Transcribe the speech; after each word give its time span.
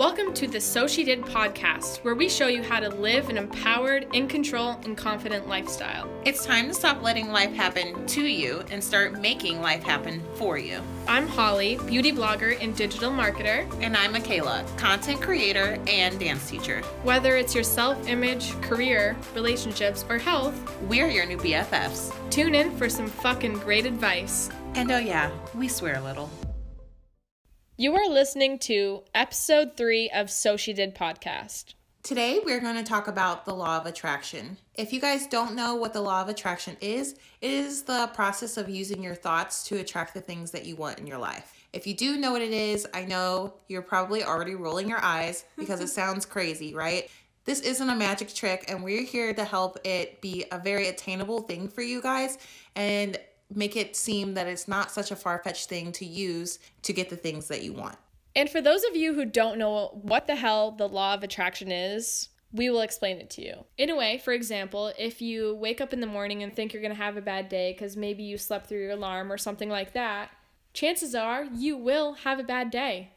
Welcome 0.00 0.32
to 0.32 0.46
the 0.46 0.62
So 0.62 0.86
She 0.86 1.04
Did 1.04 1.20
podcast, 1.20 1.98
where 2.04 2.14
we 2.14 2.30
show 2.30 2.46
you 2.46 2.62
how 2.62 2.80
to 2.80 2.88
live 2.88 3.28
an 3.28 3.36
empowered, 3.36 4.06
in 4.14 4.28
control, 4.28 4.80
and 4.82 4.96
confident 4.96 5.46
lifestyle. 5.46 6.08
It's 6.24 6.46
time 6.46 6.68
to 6.68 6.74
stop 6.74 7.02
letting 7.02 7.30
life 7.30 7.52
happen 7.52 8.06
to 8.06 8.22
you 8.22 8.64
and 8.70 8.82
start 8.82 9.20
making 9.20 9.60
life 9.60 9.82
happen 9.82 10.22
for 10.36 10.56
you. 10.56 10.80
I'm 11.06 11.28
Holly, 11.28 11.78
beauty 11.86 12.12
blogger 12.12 12.58
and 12.62 12.74
digital 12.74 13.10
marketer. 13.10 13.70
And 13.82 13.94
I'm 13.94 14.12
Michaela, 14.12 14.64
content 14.78 15.20
creator 15.20 15.78
and 15.86 16.18
dance 16.18 16.48
teacher. 16.48 16.80
Whether 17.02 17.36
it's 17.36 17.54
your 17.54 17.62
self 17.62 18.08
image, 18.08 18.58
career, 18.62 19.18
relationships, 19.34 20.06
or 20.08 20.16
health, 20.16 20.58
we're 20.84 21.08
your 21.08 21.26
new 21.26 21.36
BFFs. 21.36 22.10
Tune 22.30 22.54
in 22.54 22.74
for 22.78 22.88
some 22.88 23.06
fucking 23.06 23.58
great 23.58 23.84
advice. 23.84 24.48
And 24.76 24.90
oh, 24.92 24.96
yeah, 24.96 25.30
we 25.54 25.68
swear 25.68 25.96
a 25.96 26.00
little. 26.00 26.30
You 27.80 27.94
are 27.94 28.10
listening 28.10 28.58
to 28.58 29.04
episode 29.14 29.74
three 29.74 30.10
of 30.10 30.30
So 30.30 30.58
She 30.58 30.74
Did 30.74 30.94
podcast. 30.94 31.72
Today, 32.02 32.38
we're 32.44 32.60
going 32.60 32.76
to 32.76 32.82
talk 32.82 33.08
about 33.08 33.46
the 33.46 33.54
law 33.54 33.78
of 33.78 33.86
attraction. 33.86 34.58
If 34.74 34.92
you 34.92 35.00
guys 35.00 35.26
don't 35.26 35.54
know 35.54 35.76
what 35.76 35.94
the 35.94 36.02
law 36.02 36.20
of 36.20 36.28
attraction 36.28 36.76
is, 36.82 37.14
it 37.40 37.50
is 37.50 37.84
the 37.84 38.10
process 38.12 38.58
of 38.58 38.68
using 38.68 39.02
your 39.02 39.14
thoughts 39.14 39.62
to 39.68 39.78
attract 39.78 40.12
the 40.12 40.20
things 40.20 40.50
that 40.50 40.66
you 40.66 40.76
want 40.76 40.98
in 40.98 41.06
your 41.06 41.16
life. 41.16 41.54
If 41.72 41.86
you 41.86 41.94
do 41.94 42.18
know 42.18 42.32
what 42.32 42.42
it 42.42 42.52
is, 42.52 42.86
I 42.92 43.06
know 43.06 43.54
you're 43.66 43.80
probably 43.80 44.24
already 44.24 44.56
rolling 44.56 44.86
your 44.86 45.02
eyes 45.02 45.46
because 45.56 45.80
it 45.80 45.88
sounds 46.00 46.26
crazy, 46.26 46.74
right? 46.74 47.10
This 47.46 47.60
isn't 47.60 47.88
a 47.88 47.96
magic 47.96 48.34
trick, 48.34 48.66
and 48.68 48.84
we're 48.84 49.04
here 49.04 49.32
to 49.32 49.44
help 49.44 49.78
it 49.86 50.20
be 50.20 50.44
a 50.52 50.58
very 50.58 50.88
attainable 50.88 51.40
thing 51.40 51.66
for 51.66 51.80
you 51.80 52.02
guys. 52.02 52.36
And 52.76 53.18
make 53.54 53.76
it 53.76 53.96
seem 53.96 54.34
that 54.34 54.46
it's 54.46 54.68
not 54.68 54.90
such 54.90 55.10
a 55.10 55.16
far 55.16 55.40
fetched 55.42 55.68
thing 55.68 55.92
to 55.92 56.04
use 56.04 56.58
to 56.82 56.92
get 56.92 57.10
the 57.10 57.16
things 57.16 57.48
that 57.48 57.62
you 57.62 57.72
want. 57.72 57.96
And 58.36 58.48
for 58.48 58.60
those 58.60 58.84
of 58.84 58.94
you 58.94 59.14
who 59.14 59.24
don't 59.24 59.58
know 59.58 59.98
what 60.02 60.26
the 60.26 60.36
hell 60.36 60.70
the 60.70 60.88
law 60.88 61.14
of 61.14 61.22
attraction 61.22 61.72
is, 61.72 62.28
we 62.52 62.70
will 62.70 62.80
explain 62.80 63.18
it 63.18 63.30
to 63.30 63.42
you. 63.42 63.64
In 63.78 63.90
a 63.90 63.96
way, 63.96 64.18
for 64.18 64.32
example, 64.32 64.92
if 64.98 65.22
you 65.22 65.54
wake 65.54 65.80
up 65.80 65.92
in 65.92 66.00
the 66.00 66.06
morning 66.06 66.42
and 66.42 66.54
think 66.54 66.72
you're 66.72 66.82
going 66.82 66.94
to 66.94 67.02
have 67.02 67.16
a 67.16 67.22
bad 67.22 67.48
day 67.48 67.72
because 67.72 67.96
maybe 67.96 68.22
you 68.22 68.38
slept 68.38 68.66
through 68.68 68.80
your 68.80 68.92
alarm 68.92 69.30
or 69.30 69.38
something 69.38 69.68
like 69.68 69.92
that, 69.92 70.30
chances 70.72 71.14
are 71.14 71.44
you 71.44 71.76
will 71.76 72.14
have 72.14 72.38
a 72.38 72.44
bad 72.44 72.70
day. 72.70 73.12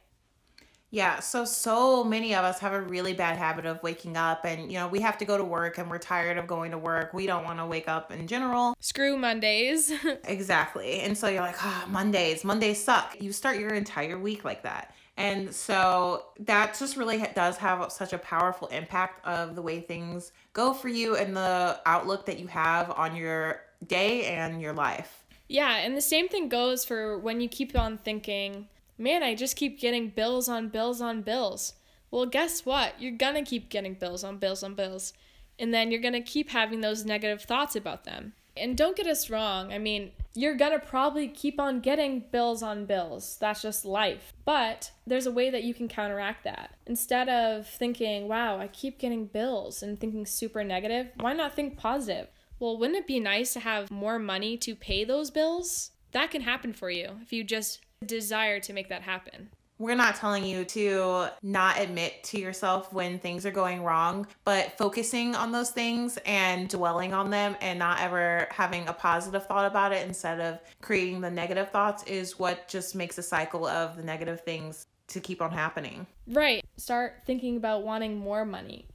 Yeah, 0.94 1.22
so 1.22 1.44
so 1.44 2.04
many 2.04 2.36
of 2.36 2.46
us 2.46 2.60
have 2.60 2.72
a 2.72 2.80
really 2.80 3.14
bad 3.14 3.36
habit 3.36 3.66
of 3.66 3.82
waking 3.82 4.16
up 4.16 4.46
and 4.46 4.72
you 4.72 4.78
know, 4.78 4.88
we 4.88 5.00
have 5.00 5.18
to 5.18 5.26
go 5.26 5.40
to 5.40 5.44
work 5.44 5.80
and 5.80 5.90
we're 5.90 5.98
tired 5.98 6.38
of 6.38 6.46
going 6.46 6.70
to 6.70 6.78
work. 6.78 7.16
We 7.16 7.26
don't 7.26 7.44
want 7.44 7.58
to 7.58 7.66
wake 7.66 7.88
up 7.88 8.12
in 8.12 8.28
general. 8.28 8.78
Screw 8.80 9.18
Mondays. 9.18 9.92
exactly. 10.26 11.00
And 11.00 11.18
so 11.18 11.30
you're 11.30 11.42
like, 11.42 11.56
"Ah, 11.64 11.86
oh, 11.88 11.90
Mondays, 11.90 12.44
Mondays 12.44 12.84
suck." 12.84 13.20
You 13.20 13.34
start 13.34 13.58
your 13.58 13.72
entire 13.72 14.20
week 14.20 14.46
like 14.46 14.62
that. 14.62 14.94
And 15.18 15.52
so 15.52 16.26
that 16.42 16.78
just 16.78 16.96
really 16.96 17.26
does 17.34 17.58
have 17.58 17.92
such 17.92 18.14
a 18.14 18.20
powerful 18.20 18.68
impact 18.68 19.26
of 19.26 19.56
the 19.56 19.64
way 19.64 19.80
things 19.80 20.32
go 20.54 20.76
for 20.76 20.90
you 20.90 21.16
and 21.16 21.36
the 21.36 21.80
outlook 21.88 22.28
that 22.28 22.38
you 22.38 22.46
have 22.46 22.92
on 22.92 23.16
your 23.16 23.62
day 23.88 24.26
and 24.26 24.62
your 24.62 24.74
life. 24.74 25.24
Yeah, 25.48 25.78
and 25.78 25.98
the 25.98 26.02
same 26.02 26.30
thing 26.30 26.50
goes 26.50 26.86
for 26.86 27.18
when 27.18 27.42
you 27.42 27.50
keep 27.50 27.76
on 27.76 27.98
thinking, 27.98 28.68
man, 28.98 29.24
I 29.24 29.36
just 29.36 29.56
keep 29.56 29.80
getting 29.80 30.10
bills 30.10 30.48
on 30.48 30.70
bills 30.70 31.02
on 31.02 31.22
bills. 31.22 31.74
Well, 32.12 32.26
guess 32.26 32.66
what? 32.66 33.02
You're 33.02 33.18
gonna 33.18 33.44
keep 33.44 33.70
getting 33.70 33.96
bills 33.96 34.24
on 34.24 34.38
bills 34.38 34.64
on 34.64 34.76
bills. 34.76 35.14
And 35.60 35.74
then 35.74 35.92
you're 35.92 36.02
gonna 36.02 36.22
keep 36.22 36.50
having 36.50 36.82
those 36.82 37.06
negative 37.06 37.42
thoughts 37.42 37.76
about 37.76 38.04
them. 38.04 38.34
And 38.56 38.78
don't 38.78 38.96
get 38.96 39.08
us 39.08 39.32
wrong, 39.32 39.74
I 39.74 39.80
mean, 39.80 40.12
you're 40.36 40.56
gonna 40.56 40.80
probably 40.80 41.28
keep 41.28 41.60
on 41.60 41.80
getting 41.80 42.26
bills 42.32 42.62
on 42.62 42.86
bills. 42.86 43.38
That's 43.40 43.64
just 43.64 43.84
life. 43.84 44.34
But 44.46 44.92
there's 45.08 45.26
a 45.26 45.32
way 45.32 45.50
that 45.50 45.64
you 45.64 45.74
can 45.74 45.88
counteract 45.88 46.44
that. 46.44 46.76
Instead 46.86 47.30
of 47.30 47.68
thinking, 47.68 48.28
wow, 48.28 48.60
I 48.60 48.68
keep 48.68 49.00
getting 49.00 49.26
bills 49.26 49.82
and 49.82 50.00
thinking 50.00 50.26
super 50.26 50.64
negative, 50.64 51.08
why 51.20 51.34
not 51.34 51.56
think 51.56 51.78
positive? 51.78 52.28
Well, 52.60 52.78
wouldn't 52.78 53.00
it 53.00 53.08
be 53.08 53.20
nice 53.20 53.54
to 53.54 53.60
have 53.60 53.90
more 53.90 54.20
money 54.20 54.56
to 54.58 54.76
pay 54.76 55.04
those 55.04 55.32
bills? 55.32 55.92
That 56.12 56.30
can 56.30 56.42
happen 56.42 56.74
for 56.74 56.92
you 56.92 57.18
if 57.24 57.34
you 57.34 57.44
just 57.44 57.80
desire 58.04 58.60
to 58.62 58.74
make 58.74 58.90
that 58.90 59.02
happen. 59.02 59.50
We're 59.80 59.96
not 59.96 60.16
telling 60.16 60.46
you 60.46 60.64
to 60.66 61.28
not 61.42 61.80
admit 61.80 62.24
to 62.26 62.40
yourself 62.40 62.94
when 62.94 63.18
things 63.18 63.46
are 63.46 63.52
going 63.52 63.84
wrong, 63.84 64.28
but 64.46 64.78
focusing 64.78 65.36
on 65.36 65.52
those 65.52 65.72
things 65.72 66.18
and 66.26 66.70
dwelling 66.70 67.14
on 67.14 67.32
them 67.32 67.58
and 67.60 67.80
not 67.80 68.00
ever 68.00 68.48
having 68.52 68.88
a 68.88 68.94
positive 68.94 69.46
thought 69.46 69.66
about 69.66 69.92
it 69.92 70.08
instead 70.08 70.40
of 70.40 70.60
creating 70.82 71.22
the 71.22 71.30
negative 71.30 71.70
thoughts 71.72 72.04
is 72.04 72.38
what 72.38 72.68
just 72.68 72.96
makes 72.96 73.18
a 73.18 73.24
cycle 73.24 73.66
of 73.68 73.98
the 73.98 74.04
negative 74.04 74.42
things 74.42 74.86
to 75.08 75.20
keep 75.20 75.42
on 75.42 75.52
happening. 75.52 76.06
Right. 76.28 76.64
Start 76.78 77.24
thinking 77.26 77.58
about 77.58 77.84
wanting 77.84 78.16
more 78.16 78.46
money 78.46 78.88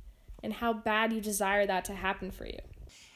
and 0.43 0.53
how 0.53 0.73
bad 0.73 1.13
you 1.13 1.21
desire 1.21 1.67
that 1.67 1.85
to 1.87 1.93
happen 1.93 2.31
for 2.31 2.47
you. 2.47 2.59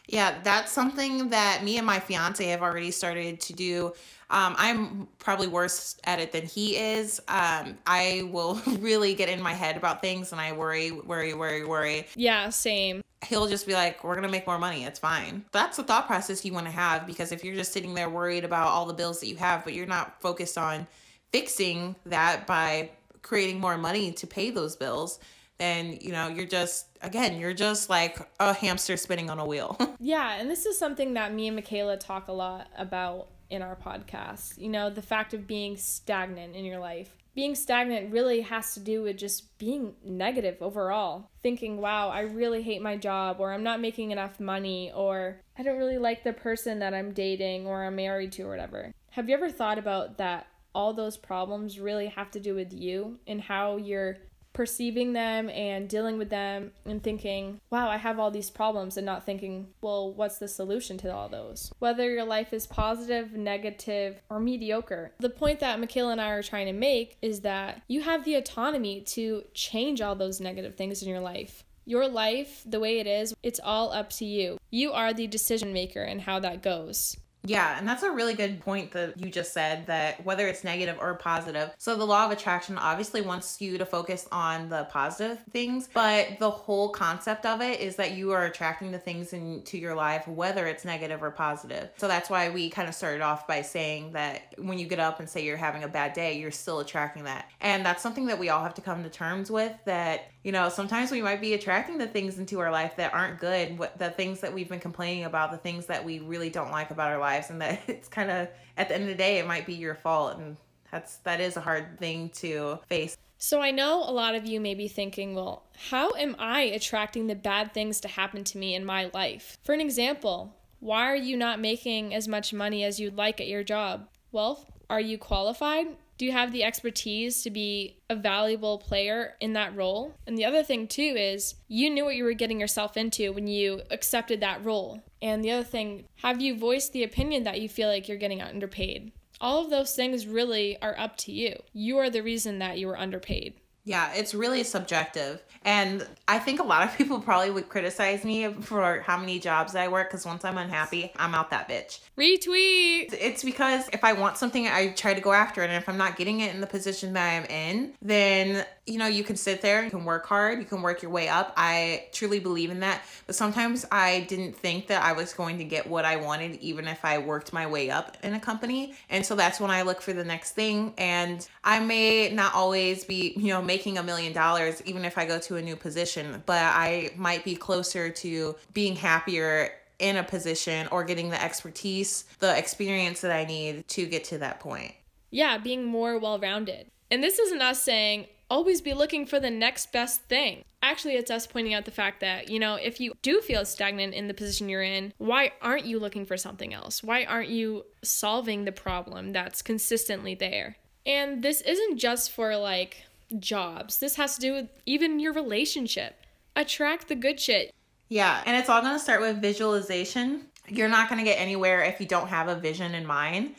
Yeah, 0.09 0.35
that's 0.43 0.73
something 0.73 1.31
that 1.31 1.63
me 1.63 1.79
and 1.79 1.87
my 1.87 2.01
fiance 2.01 2.45
have 2.45 2.61
already 2.61 2.91
started 2.91 3.41
to 3.41 3.53
do. 3.53 3.93
Um, 4.33 4.55
I'm 4.57 5.09
probably 5.19 5.47
worse 5.47 5.97
at 6.05 6.19
it 6.19 6.33
than 6.33 6.47
he 6.47 6.77
is. 6.77 7.21
Um, 7.29 7.77
I 7.87 8.29
will 8.33 8.55
really 8.79 9.15
get 9.15 9.29
in 9.29 9.43
my 9.43 9.53
head 9.53 9.77
about 9.77 10.01
things 10.01 10.33
and 10.33 10.41
I 10.41 10.53
worry, 10.53 10.91
worry, 10.91 11.35
worry, 11.35 11.65
worry. 11.65 12.07
Yeah, 12.17 12.49
same. 12.49 13.03
He'll 13.27 13.47
just 13.47 13.67
be 13.67 13.75
like, 13.75 14.03
we're 14.03 14.15
going 14.15 14.27
to 14.27 14.31
make 14.31 14.47
more 14.47 14.59
money. 14.59 14.85
It's 14.85 14.99
fine. 14.99 15.45
That's 15.53 15.77
the 15.77 15.85
thought 15.85 16.07
process 16.07 16.45
you 16.45 16.53
want 16.53 16.67
to 16.67 16.73
have 16.73 17.07
because 17.07 17.31
if 17.31 17.45
you're 17.45 17.55
just 17.55 17.73
sitting 17.73 17.95
there 17.95 18.09
worried 18.09 18.45
about 18.45 18.69
all 18.69 18.87
the 18.87 18.95
bills 18.95 19.21
that 19.21 19.27
you 19.27 19.37
have, 19.37 19.65
but 19.65 19.75
you're 19.75 19.87
not 19.87 20.21
focused 20.21 20.57
on 20.57 20.87
fixing 21.31 21.95
that 22.07 22.47
by 22.47 22.91
creating 23.21 23.61
more 23.61 23.77
money 23.77 24.13
to 24.13 24.27
pay 24.27 24.51
those 24.51 24.75
bills, 24.77 25.21
then 25.59 25.97
you 26.01 26.11
know 26.11 26.27
you're 26.27 26.47
just 26.47 26.87
again 27.03 27.39
you're 27.39 27.55
just 27.55 27.89
like 27.89 28.19
a 28.41 28.53
hamster 28.53 28.97
spinning 28.97 29.31
on 29.31 29.39
a 29.39 29.47
wheel 29.47 29.79
yeah 30.01 30.35
and 30.41 30.51
this 30.51 30.67
is 30.67 30.77
something 30.77 31.15
that 31.15 31.33
me 31.33 31.47
and 31.47 31.55
michaela 31.55 31.97
talk 31.97 32.27
a 32.27 32.33
lot 32.33 32.67
about 32.77 33.29
in 33.53 33.63
our 33.63 33.77
podcast. 33.77 34.59
You 34.59 34.69
know 34.69 34.91
the 34.91 35.03
fact 35.03 35.35
of 35.35 35.47
being 35.47 35.77
stagnant 35.77 36.57
in 36.57 36.65
your 36.65 36.79
life. 36.79 37.15
Being 37.35 37.55
stagnant 37.55 38.13
really 38.13 38.41
has 38.43 38.75
to 38.75 38.81
do 38.81 39.03
with 39.03 39.17
just 39.17 39.57
being 39.59 39.95
negative 40.05 40.57
overall. 40.61 41.31
Thinking 41.43 41.79
wow 41.79 42.09
i 42.09 42.21
really 42.21 42.63
hate 42.63 42.83
my 42.83 42.97
job 42.97 43.37
or 43.41 43.53
i'm 43.53 43.63
not 43.63 43.81
making 43.81 44.11
enough 44.11 44.39
money 44.41 44.93
or 44.95 45.41
i 45.59 45.63
don't 45.63 45.79
really 45.79 45.99
like 45.99 46.25
the 46.25 46.33
person 46.33 46.79
that 46.79 46.95
i'm 46.95 47.13
dating 47.13 47.67
or 47.67 47.85
i'm 47.85 47.97
married 47.97 48.33
to 48.33 48.43
or 48.43 48.51
whatever. 48.51 48.93
Have 49.11 49.29
you 49.29 49.35
ever 49.35 49.51
thought 49.51 49.79
about 49.79 50.19
that 50.19 50.47
all 50.75 50.95
those 50.95 51.17
problems 51.17 51.79
really 51.79 52.07
have 52.07 52.31
to 52.31 52.41
do 52.41 52.55
with 52.55 52.73
you 52.73 53.19
and 53.27 53.41
how 53.41 53.77
you're 53.77 54.17
perceiving 54.53 55.13
them 55.13 55.49
and 55.51 55.89
dealing 55.89 56.19
with 56.19 56.31
them 56.31 56.73
and 56.85 57.03
thinking, 57.03 57.61
wow, 57.71 57.89
I 57.89 57.97
have 57.97 58.19
all 58.19 58.31
these 58.31 58.51
problems, 58.51 58.97
and 58.97 59.07
not 59.07 59.25
thinking, 59.25 59.69
well, 59.81 60.13
what's 60.13 60.39
the 60.39 60.49
solution 60.49 60.99
to 60.99 61.15
all 61.15 61.29
those? 61.29 61.73
Whether 61.79 62.11
your 62.11 62.25
life 62.25 62.53
is 62.53 62.67
positive, 62.67 63.33
negative, 63.33 64.21
or 64.29 64.41
mediocre. 64.41 65.13
The 65.19 65.31
point 65.31 65.61
that 65.61 65.81
Michaela 65.81 66.13
and 66.13 66.21
I 66.21 66.31
are 66.31 66.43
trying 66.43 66.67
to 66.67 66.73
make 66.73 67.17
is 67.23 67.41
that 67.41 67.83
you 67.89 68.03
have 68.03 68.25
the 68.25 68.35
autonomy 68.35 69.01
to 69.01 69.45
change 69.55 70.01
all 70.01 70.15
those 70.15 70.41
negative 70.41 70.77
things 70.77 71.03
in 71.03 71.09
your 71.09 71.21
life. 71.21 71.65
Your 71.85 72.07
life, 72.07 72.63
the 72.65 72.79
way 72.79 73.01
it 73.01 73.09
is, 73.09 73.35
it's 73.43 73.61
all 73.63 73.93
up 73.93 74.11
to 74.11 74.25
you. 74.25 74.59
You 74.71 74.93
are 74.93 75.13
the 75.13 75.27
decision 75.27 75.73
maker 75.73 76.03
and 76.03 76.21
how 76.21 76.39
that 76.41 76.63
goes. 76.63 77.17
Yeah, 77.45 77.77
and 77.79 77.89
that's 77.89 78.03
a 78.03 78.11
really 78.11 78.35
good 78.35 78.61
point 78.61 78.93
that 78.93 79.19
you 79.19 79.31
just 79.31 79.53
said 79.53 79.87
that 79.87 80.25
whether 80.25 80.47
it's 80.47 80.65
negative 80.65 80.97
or 81.01 81.15
positive. 81.15 81.71
So 81.79 81.97
the 81.97 82.05
law 82.05 82.27
of 82.27 82.31
attraction 82.31 82.79
obviously 82.79 83.21
wants 83.21 83.61
you 83.61 83.79
to 83.79 83.87
focus 83.87 84.29
on 84.31 84.69
the 84.69 84.85
positive 84.85 85.39
things, 85.51 85.89
but 85.93 86.39
the 86.39 86.51
whole 86.51 86.91
concept 86.91 87.47
of 87.47 87.61
it 87.61 87.81
is 87.81 87.97
that 87.97 88.13
you 88.13 88.33
are 88.33 88.45
attracting 88.45 88.93
the 88.93 88.99
things 88.99 89.33
into 89.33 89.79
your 89.79 89.95
life 89.95 90.27
whether 90.29 90.67
it's 90.67 90.85
negative 90.85 91.23
or 91.23 91.31
positive. 91.31 91.91
So 91.97 92.09
that's 92.09 92.31
why 92.31 92.51
we 92.51 92.71
kind 92.71 92.89
of 92.89 92.95
started 92.95 93.23
off 93.23 93.47
by 93.47 93.63
saying 93.63 94.13
that 94.13 94.55
when 94.59 94.79
you 94.79 94.87
get 94.87 95.01
up 95.01 95.21
and 95.21 95.29
say 95.29 95.45
you're 95.45 95.57
having 95.57 95.85
a 95.85 95.89
bad 95.89 96.13
day, 96.13 96.39
you're 96.39 96.51
still 96.51 96.81
attracting 96.81 97.25
that. 97.25 97.47
And 97.61 97.85
that's 97.85 98.03
something 98.03 98.27
that 98.27 98.39
we 98.39 98.49
all 98.49 98.63
have 98.63 98.75
to 98.75 98.81
come 98.81 99.03
to 99.03 99.11
terms 99.11 99.51
with 99.51 99.73
that 99.85 100.32
you 100.43 100.51
know, 100.51 100.69
sometimes 100.69 101.11
we 101.11 101.23
might 101.23 101.41
be 101.41 101.55
attracting 101.55 101.99
the 101.99 102.07
things 102.07 102.39
into 102.39 102.59
our 102.61 102.71
life 102.71 102.97
that 102.97 103.15
aren't 103.15 103.39
good, 103.39 103.79
what 103.79 103.99
the 103.99 104.11
things 104.11 104.41
that 104.41 104.53
we've 104.53 104.69
been 104.69 104.81
complaining 104.81 105.25
about, 105.25 105.53
the 105.53 105.59
things 105.59 105.87
that 105.87 106.05
we 106.05 106.19
really 106.19 106.51
don't 106.51 106.71
like 106.71 106.91
about 106.91 107.11
our 107.11 107.19
lives 107.19 107.51
and 107.51 107.61
that 107.61 107.81
it's 107.87 108.09
kind 108.09 108.31
of 108.31 108.49
at 108.77 108.89
the 108.89 108.95
end 108.95 109.05
of 109.05 109.09
the 109.09 109.15
day 109.15 109.39
it 109.39 109.47
might 109.47 109.67
be 109.67 109.75
your 109.75 109.95
fault 109.95 110.39
and 110.39 110.57
that's 110.91 111.17
that 111.19 111.41
is 111.41 111.57
a 111.57 111.61
hard 111.61 111.99
thing 111.99 112.29
to 112.31 112.79
face. 112.89 113.17
So 113.39 113.61
I 113.61 113.73
know 113.73 114.05
a 114.05 114.13
lot 114.13 114.37
of 114.37 114.47
you 114.47 114.61
may 114.61 114.75
be 114.75 114.87
thinking, 114.87 115.35
well, 115.35 115.65
how 115.91 116.13
am 116.13 116.37
I 116.39 116.63
attracting 116.63 117.27
the 117.27 117.35
bad 117.35 117.75
things 117.75 118.01
to 118.03 118.09
happen 118.09 118.45
to 118.45 118.59
me 118.59 118.77
in 118.77 118.85
my 118.85 119.11
life? 119.13 119.59
For 119.65 119.73
an 119.73 119.81
example, 119.81 120.55
why 120.79 121.11
are 121.11 121.17
you 121.17 121.37
not 121.37 121.59
making 121.59 122.15
as 122.15 122.29
much 122.29 122.53
money 122.53 122.85
as 122.85 123.01
you'd 123.01 123.17
like 123.17 123.41
at 123.41 123.49
your 123.49 123.65
job? 123.65 124.09
Well, 124.31 124.69
are 124.89 125.01
you 125.01 125.19
qualified? 125.19 125.89
Do 126.23 126.27
you 126.27 126.33
have 126.35 126.53
the 126.53 126.63
expertise 126.63 127.43
to 127.43 127.51
be 127.51 127.97
a 128.09 128.15
valuable 128.15 128.79
player 128.79 129.35
in 129.41 129.55
that 129.55 129.75
role? 129.75 130.15
And 130.25 130.39
the 130.39 130.45
other 130.45 130.63
thing, 130.63 130.87
too, 130.87 131.17
is 131.19 131.57
you 131.67 131.91
knew 131.91 132.05
what 132.05 132.15
you 132.15 132.23
were 132.23 132.33
getting 132.33 132.61
yourself 132.61 132.97
into 132.97 133.33
when 133.33 133.49
you 133.49 133.83
accepted 133.91 134.39
that 134.39 134.65
role. 134.65 135.03
And 135.21 135.43
the 135.43 135.51
other 135.51 135.65
thing, 135.65 136.05
have 136.19 136.41
you 136.41 136.57
voiced 136.57 136.93
the 136.93 137.03
opinion 137.03 137.43
that 137.43 137.61
you 137.61 137.69
feel 137.69 137.89
like 137.89 138.07
you're 138.07 138.19
getting 138.19 138.41
underpaid? 138.41 139.11
All 139.41 139.65
of 139.65 139.71
those 139.71 139.97
things 139.97 140.29
really 140.29 140.81
are 140.81 140.97
up 140.97 141.17
to 141.17 141.33
you. 141.33 141.61
You 141.73 141.99
are 141.99 142.09
the 142.09 142.23
reason 142.23 142.61
that 142.61 142.79
you 142.79 142.87
were 142.87 143.01
underpaid. 143.01 143.55
Yeah, 143.85 144.13
it's 144.15 144.35
really 144.35 144.63
subjective. 144.63 145.43
And 145.65 146.07
I 146.29 146.39
think 146.39 146.61
a 146.61 146.65
lot 146.65 146.87
of 146.87 146.97
people 146.99 147.21
probably 147.21 147.51
would 147.51 147.69
criticize 147.69 148.25
me 148.25 148.53
for 148.53 149.01
how 149.01 149.17
many 149.17 149.39
jobs 149.39 149.75
I 149.75 149.89
work 149.89 150.11
because 150.11 150.27
once 150.27 150.45
I'm 150.45 150.59
unhappy, 150.59 151.13
I'm 151.17 151.35
out 151.35 151.51
that 151.51 151.69
bitch. 151.69 152.01
Retweet. 152.17 153.15
It's 153.19 153.45
because 153.45 153.89
if 153.93 154.05
I 154.05 154.13
want 154.13 154.37
something, 154.37 154.67
I 154.67 154.89
try 154.91 155.15
to 155.15 155.21
go 155.21 155.33
after 155.33 155.63
it. 155.63 155.67
And 155.67 155.77
if 155.77 155.89
I'm 155.89 155.99
not 155.99 156.17
getting 156.17 156.41
it 156.41 156.55
in 156.55 156.61
the 156.61 156.67
position 156.67 157.13
that 157.15 157.29
I'm 157.29 157.45
in, 157.47 157.95
then, 158.01 158.65
you 158.87 158.99
know, 158.99 159.07
you 159.07 159.23
can 159.23 159.37
sit 159.37 159.63
there, 159.63 159.85
you 159.85 159.91
can 159.91 160.05
work 160.05 160.27
hard, 160.27 160.59
you 160.59 160.65
can 160.65 160.83
work 160.83 161.03
your 161.03 161.11
way 161.11 161.29
up. 161.29 161.53
I 161.57 162.07
truly 162.13 162.41
believe 162.41 162.71
in 162.71 162.81
that. 162.81 163.03
But 163.27 163.37
sometimes 163.37 163.87
I 163.93 164.27
didn't 164.29 164.57
think 164.57 164.89
that 164.89 165.03
I 165.03 165.13
was 165.13 165.33
going 165.33 165.59
to 165.59 165.65
get 165.65 165.87
what 165.87 166.05
I 166.05 166.17
wanted, 166.17 166.57
even 166.57 166.89
if 166.89 167.05
I 167.05 167.19
worked 167.19 167.53
my 167.53 167.67
way 167.67 167.91
up 167.91 168.17
in 168.25 168.35
a 168.35 168.41
company. 168.41 168.95
And 169.09 169.25
so 169.25 169.37
that's 169.37 169.61
when 169.61 169.71
I 169.71 169.83
look 169.83 170.03
for 170.03 170.13
the 170.13 170.25
next 170.25 170.53
thing. 170.53 170.95
And 170.99 171.47
I 171.63 171.79
may 171.79 172.31
not 172.31 172.55
always 172.55 173.05
be, 173.05 173.35
you 173.37 173.49
know, 173.49 173.63
making 173.63 173.99
a 173.99 174.03
million 174.03 174.33
dollars, 174.33 174.83
even 174.85 175.05
if 175.05 175.17
I 175.17 175.27
go 175.27 175.39
to 175.39 175.57
a 175.57 175.63
new 175.63 175.77
position, 175.77 176.43
but 176.45 176.61
I 176.61 177.11
might 177.17 177.45
be 177.45 177.55
closer 177.55 178.11
to 178.11 178.57
being 178.75 178.97
happier 178.97 179.71
in 180.01 180.17
a 180.17 180.25
position 180.25 180.89
or 180.91 181.05
getting 181.05 181.31
the 181.31 181.41
expertise, 181.41 182.25
the 182.41 182.59
experience 182.59 183.21
that 183.21 183.31
I 183.31 183.45
need 183.45 183.87
to 183.89 184.07
get 184.07 184.25
to 184.25 184.39
that 184.39 184.59
point. 184.59 184.93
Yeah, 185.31 185.59
being 185.59 185.85
more 185.85 186.19
well 186.19 186.41
rounded. 186.41 186.89
And 187.13 187.23
this 187.23 187.39
isn't 187.39 187.63
us 187.63 187.81
saying, 187.81 188.27
always 188.53 188.83
be 188.83 188.93
looking 188.93 189.25
for 189.25 189.41
the 189.41 189.51
next 189.51 189.93
best 189.93 190.25
thing. 190.25 190.63
Actually, 190.83 191.15
it's 191.15 191.31
us 191.31 191.47
pointing 191.47 191.73
out 191.73 191.87
the 191.87 191.91
fact 191.91 192.21
that, 192.21 192.51
you 192.51 192.61
know, 192.61 192.75
if 192.75 193.01
you 193.01 193.15
do 193.23 193.41
feel 193.41 193.65
stagnant 193.65 194.13
in 194.13 194.29
the 194.29 194.35
position 194.35 194.69
you're 194.69 194.83
in, 194.83 195.15
why 195.17 195.53
aren't 195.63 195.87
you 195.87 195.99
looking 195.99 196.27
for 196.27 196.37
something 196.37 196.75
else? 196.75 197.03
Why 197.03 197.25
aren't 197.25 197.49
you 197.49 197.87
solving 198.03 198.67
the 198.67 198.73
problem 198.73 199.33
that's 199.33 199.63
consistently 199.63 200.35
there? 200.35 200.77
And 201.07 201.43
this 201.43 201.63
isn't 201.63 201.97
just 201.97 202.31
for 202.31 202.55
like 202.59 203.07
jobs, 203.39 203.99
this 204.01 204.17
has 204.17 204.35
to 204.35 204.41
do 204.43 204.53
with 204.53 204.69
even 204.85 205.19
your 205.19 205.33
relationship. 205.33 206.15
Attract 206.55 207.09
the 207.09 207.15
good 207.15 207.41
shit. 207.41 207.73
Yeah, 208.11 208.43
and 208.45 208.55
it's 208.55 208.69
all 208.69 208.83
to 208.83 209.03
start 209.03 209.23
with 209.23 209.41
visualization. 209.41 210.49
You're 210.69 210.91
not 210.91 211.09
to 211.21 211.25
get 211.25 211.41
anywhere 211.41 211.83
if 211.85 211.99
you 211.99 212.07
don't 212.07 212.29
have 212.29 212.49
a 212.49 212.55
vision 212.55 212.95
in 212.95 213.07
mind. 213.07 213.55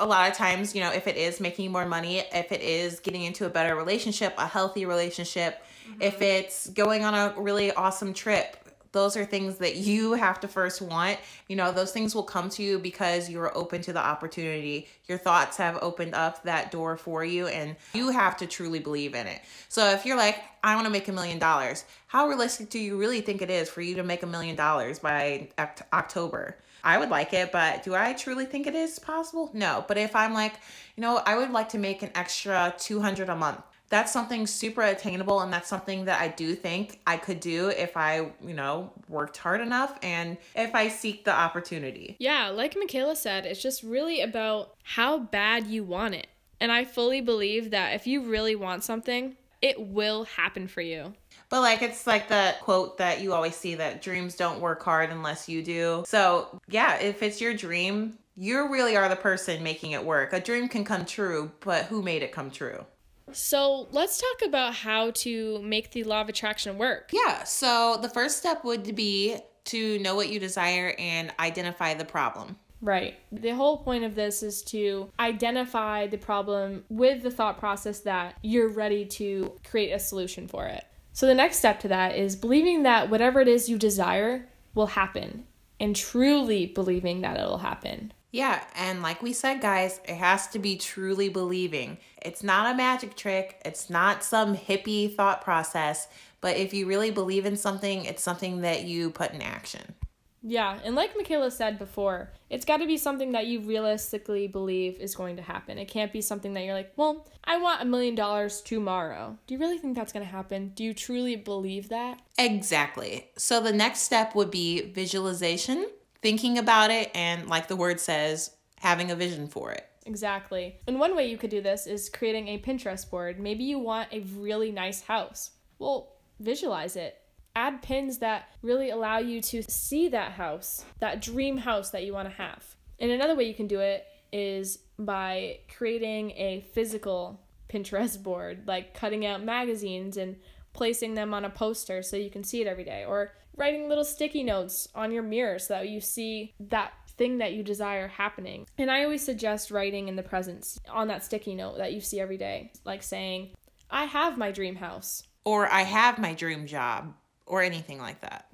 A 0.00 0.06
lot 0.06 0.30
of 0.30 0.36
times, 0.36 0.74
you 0.74 0.80
know, 0.80 0.90
if 0.90 1.06
it 1.06 1.16
is 1.16 1.40
making 1.40 1.70
more 1.70 1.86
money, 1.86 2.22
if 2.32 2.52
it 2.52 2.62
is 2.62 3.00
getting 3.00 3.22
into 3.22 3.46
a 3.46 3.50
better 3.50 3.76
relationship, 3.76 4.34
a 4.38 4.46
healthy 4.46 4.86
relationship, 4.86 5.62
mm-hmm. 5.88 6.02
if 6.02 6.22
it's 6.22 6.68
going 6.70 7.04
on 7.04 7.14
a 7.14 7.34
really 7.38 7.70
awesome 7.72 8.14
trip, 8.14 8.56
those 8.92 9.16
are 9.16 9.24
things 9.24 9.58
that 9.58 9.76
you 9.76 10.14
have 10.14 10.40
to 10.40 10.48
first 10.48 10.82
want. 10.82 11.18
You 11.48 11.56
know, 11.56 11.70
those 11.70 11.92
things 11.92 12.14
will 12.14 12.24
come 12.24 12.48
to 12.50 12.62
you 12.62 12.78
because 12.78 13.30
you're 13.30 13.56
open 13.56 13.82
to 13.82 13.92
the 13.92 14.00
opportunity. 14.00 14.88
Your 15.06 15.18
thoughts 15.18 15.56
have 15.58 15.78
opened 15.80 16.14
up 16.14 16.42
that 16.42 16.72
door 16.72 16.96
for 16.96 17.24
you, 17.24 17.46
and 17.46 17.76
you 17.94 18.10
have 18.10 18.36
to 18.38 18.46
truly 18.46 18.80
believe 18.80 19.14
in 19.14 19.26
it. 19.26 19.40
So, 19.68 19.90
if 19.90 20.04
you're 20.04 20.16
like, 20.16 20.42
I 20.64 20.74
want 20.74 20.86
to 20.86 20.90
make 20.90 21.08
a 21.08 21.12
million 21.12 21.38
dollars, 21.38 21.84
how 22.08 22.26
realistic 22.26 22.70
do 22.70 22.78
you 22.78 22.96
really 22.96 23.20
think 23.20 23.42
it 23.42 23.50
is 23.50 23.70
for 23.70 23.80
you 23.80 23.94
to 23.96 24.02
make 24.02 24.22
a 24.22 24.26
million 24.26 24.56
dollars 24.56 24.98
by 24.98 25.48
October? 25.92 26.56
I 26.84 26.98
would 26.98 27.10
like 27.10 27.32
it, 27.32 27.52
but 27.52 27.82
do 27.82 27.94
I 27.94 28.12
truly 28.12 28.46
think 28.46 28.66
it 28.66 28.74
is 28.74 28.98
possible? 28.98 29.50
No. 29.52 29.84
But 29.86 29.98
if 29.98 30.14
I'm 30.14 30.34
like, 30.34 30.54
you 30.96 31.00
know, 31.00 31.22
I 31.24 31.36
would 31.36 31.50
like 31.50 31.70
to 31.70 31.78
make 31.78 32.02
an 32.02 32.10
extra 32.14 32.74
200 32.78 33.28
a 33.28 33.36
month 33.36 33.62
that's 33.90 34.12
something 34.12 34.46
super 34.46 34.82
attainable 34.82 35.40
and 35.40 35.52
that's 35.52 35.68
something 35.68 36.04
that 36.04 36.20
I 36.20 36.28
do 36.28 36.54
think 36.54 37.00
I 37.06 37.16
could 37.16 37.40
do 37.40 37.68
if 37.68 37.96
I, 37.96 38.30
you 38.46 38.54
know, 38.54 38.92
worked 39.08 39.36
hard 39.36 39.60
enough 39.60 39.98
and 40.02 40.38
if 40.54 40.74
I 40.74 40.88
seek 40.88 41.24
the 41.24 41.34
opportunity. 41.34 42.16
Yeah, 42.20 42.48
like 42.48 42.76
Michaela 42.76 43.16
said, 43.16 43.44
it's 43.44 43.60
just 43.60 43.82
really 43.82 44.20
about 44.20 44.74
how 44.84 45.18
bad 45.18 45.66
you 45.66 45.82
want 45.82 46.14
it. 46.14 46.28
And 46.60 46.70
I 46.70 46.84
fully 46.84 47.20
believe 47.20 47.72
that 47.72 47.94
if 47.94 48.06
you 48.06 48.22
really 48.22 48.54
want 48.54 48.84
something, 48.84 49.36
it 49.60 49.80
will 49.80 50.24
happen 50.24 50.68
for 50.68 50.82
you. 50.82 51.14
But 51.50 51.60
like 51.60 51.82
it's 51.82 52.06
like 52.06 52.28
the 52.28 52.54
quote 52.62 52.98
that 52.98 53.20
you 53.20 53.34
always 53.34 53.56
see 53.56 53.74
that 53.74 54.00
dreams 54.00 54.36
don't 54.36 54.60
work 54.60 54.82
hard 54.82 55.10
unless 55.10 55.48
you 55.48 55.62
do. 55.62 56.04
So, 56.06 56.60
yeah, 56.68 56.96
if 56.98 57.22
it's 57.22 57.40
your 57.40 57.54
dream, 57.54 58.18
you 58.36 58.72
really 58.72 58.96
are 58.96 59.08
the 59.08 59.16
person 59.16 59.62
making 59.62 59.90
it 59.90 60.04
work. 60.04 60.32
A 60.32 60.40
dream 60.40 60.68
can 60.68 60.84
come 60.84 61.04
true, 61.04 61.50
but 61.60 61.86
who 61.86 62.02
made 62.02 62.22
it 62.22 62.32
come 62.32 62.50
true? 62.50 62.86
So 63.32 63.88
let's 63.92 64.20
talk 64.20 64.48
about 64.48 64.74
how 64.74 65.10
to 65.10 65.60
make 65.62 65.90
the 65.90 66.04
law 66.04 66.20
of 66.20 66.28
attraction 66.28 66.78
work. 66.78 67.10
Yeah. 67.12 67.44
So 67.44 67.98
the 68.00 68.08
first 68.08 68.38
step 68.38 68.64
would 68.64 68.94
be 68.94 69.36
to 69.66 69.98
know 69.98 70.14
what 70.14 70.30
you 70.30 70.40
desire 70.40 70.94
and 70.98 71.32
identify 71.38 71.94
the 71.94 72.04
problem. 72.04 72.56
Right. 72.80 73.18
The 73.30 73.50
whole 73.50 73.78
point 73.78 74.04
of 74.04 74.14
this 74.14 74.42
is 74.42 74.62
to 74.62 75.10
identify 75.20 76.06
the 76.06 76.16
problem 76.16 76.84
with 76.88 77.22
the 77.22 77.30
thought 77.30 77.58
process 77.58 78.00
that 78.00 78.36
you're 78.42 78.70
ready 78.70 79.04
to 79.04 79.52
create 79.68 79.92
a 79.92 79.98
solution 79.98 80.48
for 80.48 80.66
it. 80.66 80.84
So 81.12 81.26
the 81.26 81.34
next 81.34 81.58
step 81.58 81.80
to 81.80 81.88
that 81.88 82.16
is 82.16 82.36
believing 82.36 82.82
that 82.84 83.10
whatever 83.10 83.40
it 83.40 83.48
is 83.48 83.68
you 83.68 83.78
desire 83.78 84.48
will 84.74 84.88
happen 84.88 85.44
and 85.78 85.96
truly 85.96 86.66
believing 86.66 87.22
that 87.22 87.38
it'll 87.38 87.58
happen. 87.58 88.12
Yeah, 88.32 88.62
and 88.76 89.02
like 89.02 89.22
we 89.22 89.32
said, 89.32 89.60
guys, 89.60 90.00
it 90.04 90.14
has 90.14 90.46
to 90.48 90.60
be 90.60 90.76
truly 90.76 91.28
believing. 91.28 91.98
It's 92.22 92.44
not 92.44 92.72
a 92.72 92.76
magic 92.76 93.16
trick, 93.16 93.60
it's 93.64 93.90
not 93.90 94.22
some 94.22 94.56
hippie 94.56 95.12
thought 95.12 95.42
process, 95.42 96.06
but 96.40 96.56
if 96.56 96.72
you 96.72 96.86
really 96.86 97.10
believe 97.10 97.44
in 97.44 97.56
something, 97.56 98.04
it's 98.04 98.22
something 98.22 98.60
that 98.60 98.84
you 98.84 99.10
put 99.10 99.32
in 99.32 99.42
action. 99.42 99.94
Yeah, 100.42 100.78
and 100.84 100.94
like 100.94 101.14
Michaela 101.16 101.50
said 101.50 101.78
before, 101.78 102.32
it's 102.48 102.64
got 102.64 102.78
to 102.78 102.86
be 102.86 102.96
something 102.96 103.32
that 103.32 103.46
you 103.46 103.60
realistically 103.60 104.48
believe 104.48 104.98
is 104.98 105.14
going 105.14 105.36
to 105.36 105.42
happen. 105.42 105.76
It 105.76 105.88
can't 105.88 106.12
be 106.12 106.22
something 106.22 106.54
that 106.54 106.64
you're 106.64 106.74
like, 106.74 106.92
well, 106.96 107.28
I 107.44 107.58
want 107.58 107.82
a 107.82 107.84
million 107.84 108.14
dollars 108.14 108.62
tomorrow. 108.62 109.36
Do 109.46 109.54
you 109.54 109.60
really 109.60 109.76
think 109.76 109.96
that's 109.96 110.12
going 110.12 110.24
to 110.24 110.32
happen? 110.32 110.72
Do 110.74 110.82
you 110.82 110.94
truly 110.94 111.36
believe 111.36 111.90
that? 111.90 112.22
Exactly. 112.38 113.30
So 113.36 113.60
the 113.60 113.72
next 113.72 114.00
step 114.00 114.34
would 114.34 114.50
be 114.50 114.92
visualization 114.92 115.86
thinking 116.22 116.56
about 116.58 116.90
it 116.90 117.10
and, 117.14 117.48
like 117.48 117.68
the 117.68 117.76
word 117.76 118.00
says, 118.00 118.56
having 118.78 119.10
a 119.10 119.16
vision 119.16 119.46
for 119.46 119.72
it. 119.72 119.86
Exactly. 120.06 120.76
And 120.86 120.98
one 120.98 121.14
way 121.14 121.30
you 121.30 121.36
could 121.36 121.50
do 121.50 121.60
this 121.60 121.86
is 121.86 122.08
creating 122.08 122.48
a 122.48 122.58
Pinterest 122.58 123.08
board. 123.10 123.38
Maybe 123.38 123.64
you 123.64 123.78
want 123.78 124.08
a 124.10 124.20
really 124.20 124.72
nice 124.72 125.02
house. 125.02 125.50
Well, 125.78 126.16
visualize 126.38 126.96
it. 126.96 127.18
Add 127.56 127.82
pins 127.82 128.18
that 128.18 128.48
really 128.62 128.90
allow 128.90 129.18
you 129.18 129.40
to 129.42 129.62
see 129.62 130.08
that 130.08 130.32
house, 130.32 130.84
that 131.00 131.20
dream 131.20 131.58
house 131.58 131.90
that 131.90 132.04
you 132.04 132.12
want 132.12 132.28
to 132.28 132.34
have. 132.34 132.76
And 132.98 133.10
another 133.10 133.34
way 133.34 133.44
you 133.44 133.54
can 133.54 133.66
do 133.66 133.80
it 133.80 134.06
is 134.32 134.78
by 134.98 135.58
creating 135.76 136.30
a 136.32 136.64
physical 136.72 137.40
Pinterest 137.68 138.22
board, 138.22 138.66
like 138.66 138.94
cutting 138.94 139.26
out 139.26 139.42
magazines 139.42 140.16
and 140.16 140.36
placing 140.72 141.14
them 141.14 141.34
on 141.34 141.44
a 141.44 141.50
poster 141.50 142.02
so 142.02 142.16
you 142.16 142.30
can 142.30 142.44
see 142.44 142.60
it 142.60 142.66
every 142.66 142.84
day, 142.84 143.04
or 143.04 143.32
writing 143.56 143.88
little 143.88 144.04
sticky 144.04 144.42
notes 144.42 144.88
on 144.94 145.10
your 145.10 145.22
mirror 145.22 145.58
so 145.58 145.74
that 145.74 145.88
you 145.88 146.00
see 146.00 146.54
that 146.60 146.92
thing 147.20 147.38
that 147.38 147.52
you 147.52 147.62
desire 147.62 148.08
happening. 148.08 148.66
And 148.78 148.90
I 148.90 149.04
always 149.04 149.22
suggest 149.22 149.70
writing 149.70 150.08
in 150.08 150.16
the 150.16 150.22
presence 150.22 150.78
on 150.88 151.08
that 151.08 151.24
sticky 151.24 151.54
note 151.54 151.78
that 151.78 151.92
you 151.92 152.00
see 152.00 152.20
every 152.20 152.38
day, 152.38 152.72
like 152.84 153.02
saying, 153.02 153.50
I 153.90 154.04
have 154.04 154.38
my 154.38 154.50
dream 154.52 154.76
house. 154.76 155.24
Or 155.44 155.70
I 155.70 155.82
have 155.82 156.18
my 156.18 156.32
dream 156.32 156.66
job, 156.66 157.14
or 157.50 157.62
anything 157.62 157.98
like 157.98 158.20
that. 158.20 158.46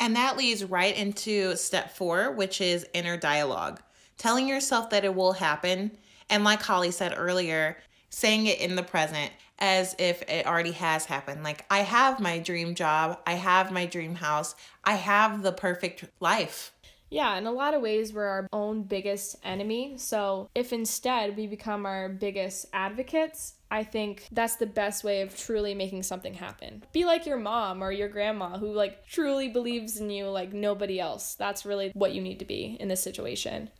And 0.00 0.16
that 0.16 0.38
leads 0.38 0.64
right 0.64 0.96
into 0.96 1.54
step 1.56 1.94
four, 1.94 2.32
which 2.32 2.60
is 2.60 2.86
inner 2.94 3.18
dialogue. 3.18 3.80
Telling 4.16 4.48
yourself 4.48 4.90
that 4.90 5.04
it 5.04 5.14
will 5.14 5.32
happen. 5.32 5.92
And 6.30 6.42
like 6.42 6.62
Holly 6.62 6.90
said 6.90 7.14
earlier, 7.16 7.76
saying 8.08 8.46
it 8.46 8.58
in 8.60 8.76
the 8.76 8.82
present 8.82 9.30
as 9.58 9.94
if 9.98 10.22
it 10.22 10.46
already 10.46 10.72
has 10.72 11.04
happened. 11.04 11.44
Like, 11.44 11.66
I 11.70 11.80
have 11.80 12.18
my 12.18 12.38
dream 12.38 12.74
job, 12.74 13.20
I 13.26 13.34
have 13.34 13.70
my 13.70 13.84
dream 13.84 14.14
house, 14.14 14.54
I 14.84 14.94
have 14.94 15.42
the 15.42 15.52
perfect 15.52 16.06
life. 16.18 16.72
Yeah, 17.10 17.36
in 17.36 17.46
a 17.46 17.52
lot 17.52 17.74
of 17.74 17.82
ways, 17.82 18.12
we're 18.12 18.24
our 18.24 18.46
own 18.52 18.84
biggest 18.84 19.36
enemy. 19.44 19.94
So, 19.98 20.48
if 20.54 20.72
instead 20.72 21.36
we 21.36 21.46
become 21.46 21.84
our 21.84 22.08
biggest 22.08 22.66
advocates, 22.72 23.54
I 23.70 23.84
think 23.84 24.26
that's 24.32 24.56
the 24.56 24.66
best 24.66 25.04
way 25.04 25.22
of 25.22 25.36
truly 25.36 25.74
making 25.74 26.02
something 26.02 26.34
happen. 26.34 26.84
Be 26.92 27.04
like 27.04 27.24
your 27.24 27.38
mom 27.38 27.82
or 27.82 27.92
your 27.92 28.08
grandma 28.08 28.58
who, 28.58 28.72
like, 28.72 29.06
truly 29.06 29.48
believes 29.48 30.00
in 30.00 30.10
you 30.10 30.26
like 30.26 30.52
nobody 30.52 30.98
else. 30.98 31.34
That's 31.36 31.64
really 31.64 31.92
what 31.94 32.12
you 32.12 32.20
need 32.20 32.40
to 32.40 32.44
be 32.44 32.76
in 32.80 32.88
this 32.88 33.02
situation. 33.02 33.70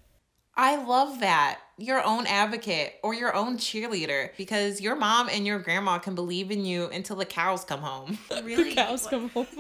I 0.57 0.77
love 0.85 1.21
that. 1.21 1.61
Your 1.79 2.05
own 2.05 2.27
advocate 2.27 2.95
or 3.03 3.15
your 3.15 3.35
own 3.35 3.57
cheerleader 3.57 4.37
because 4.37 4.81
your 4.81 4.95
mom 4.95 5.29
and 5.29 5.47
your 5.47 5.59
grandma 5.59 5.99
can 5.99 6.15
believe 6.15 6.51
in 6.51 6.65
you 6.65 6.87
until 6.89 7.17
the 7.17 7.25
cows 7.25 7.65
come 7.65 7.81
home. 7.81 8.19
Really? 8.45 8.71
the 8.71 8.75
cows 8.75 9.07
come 9.07 9.31
home. 9.31 9.47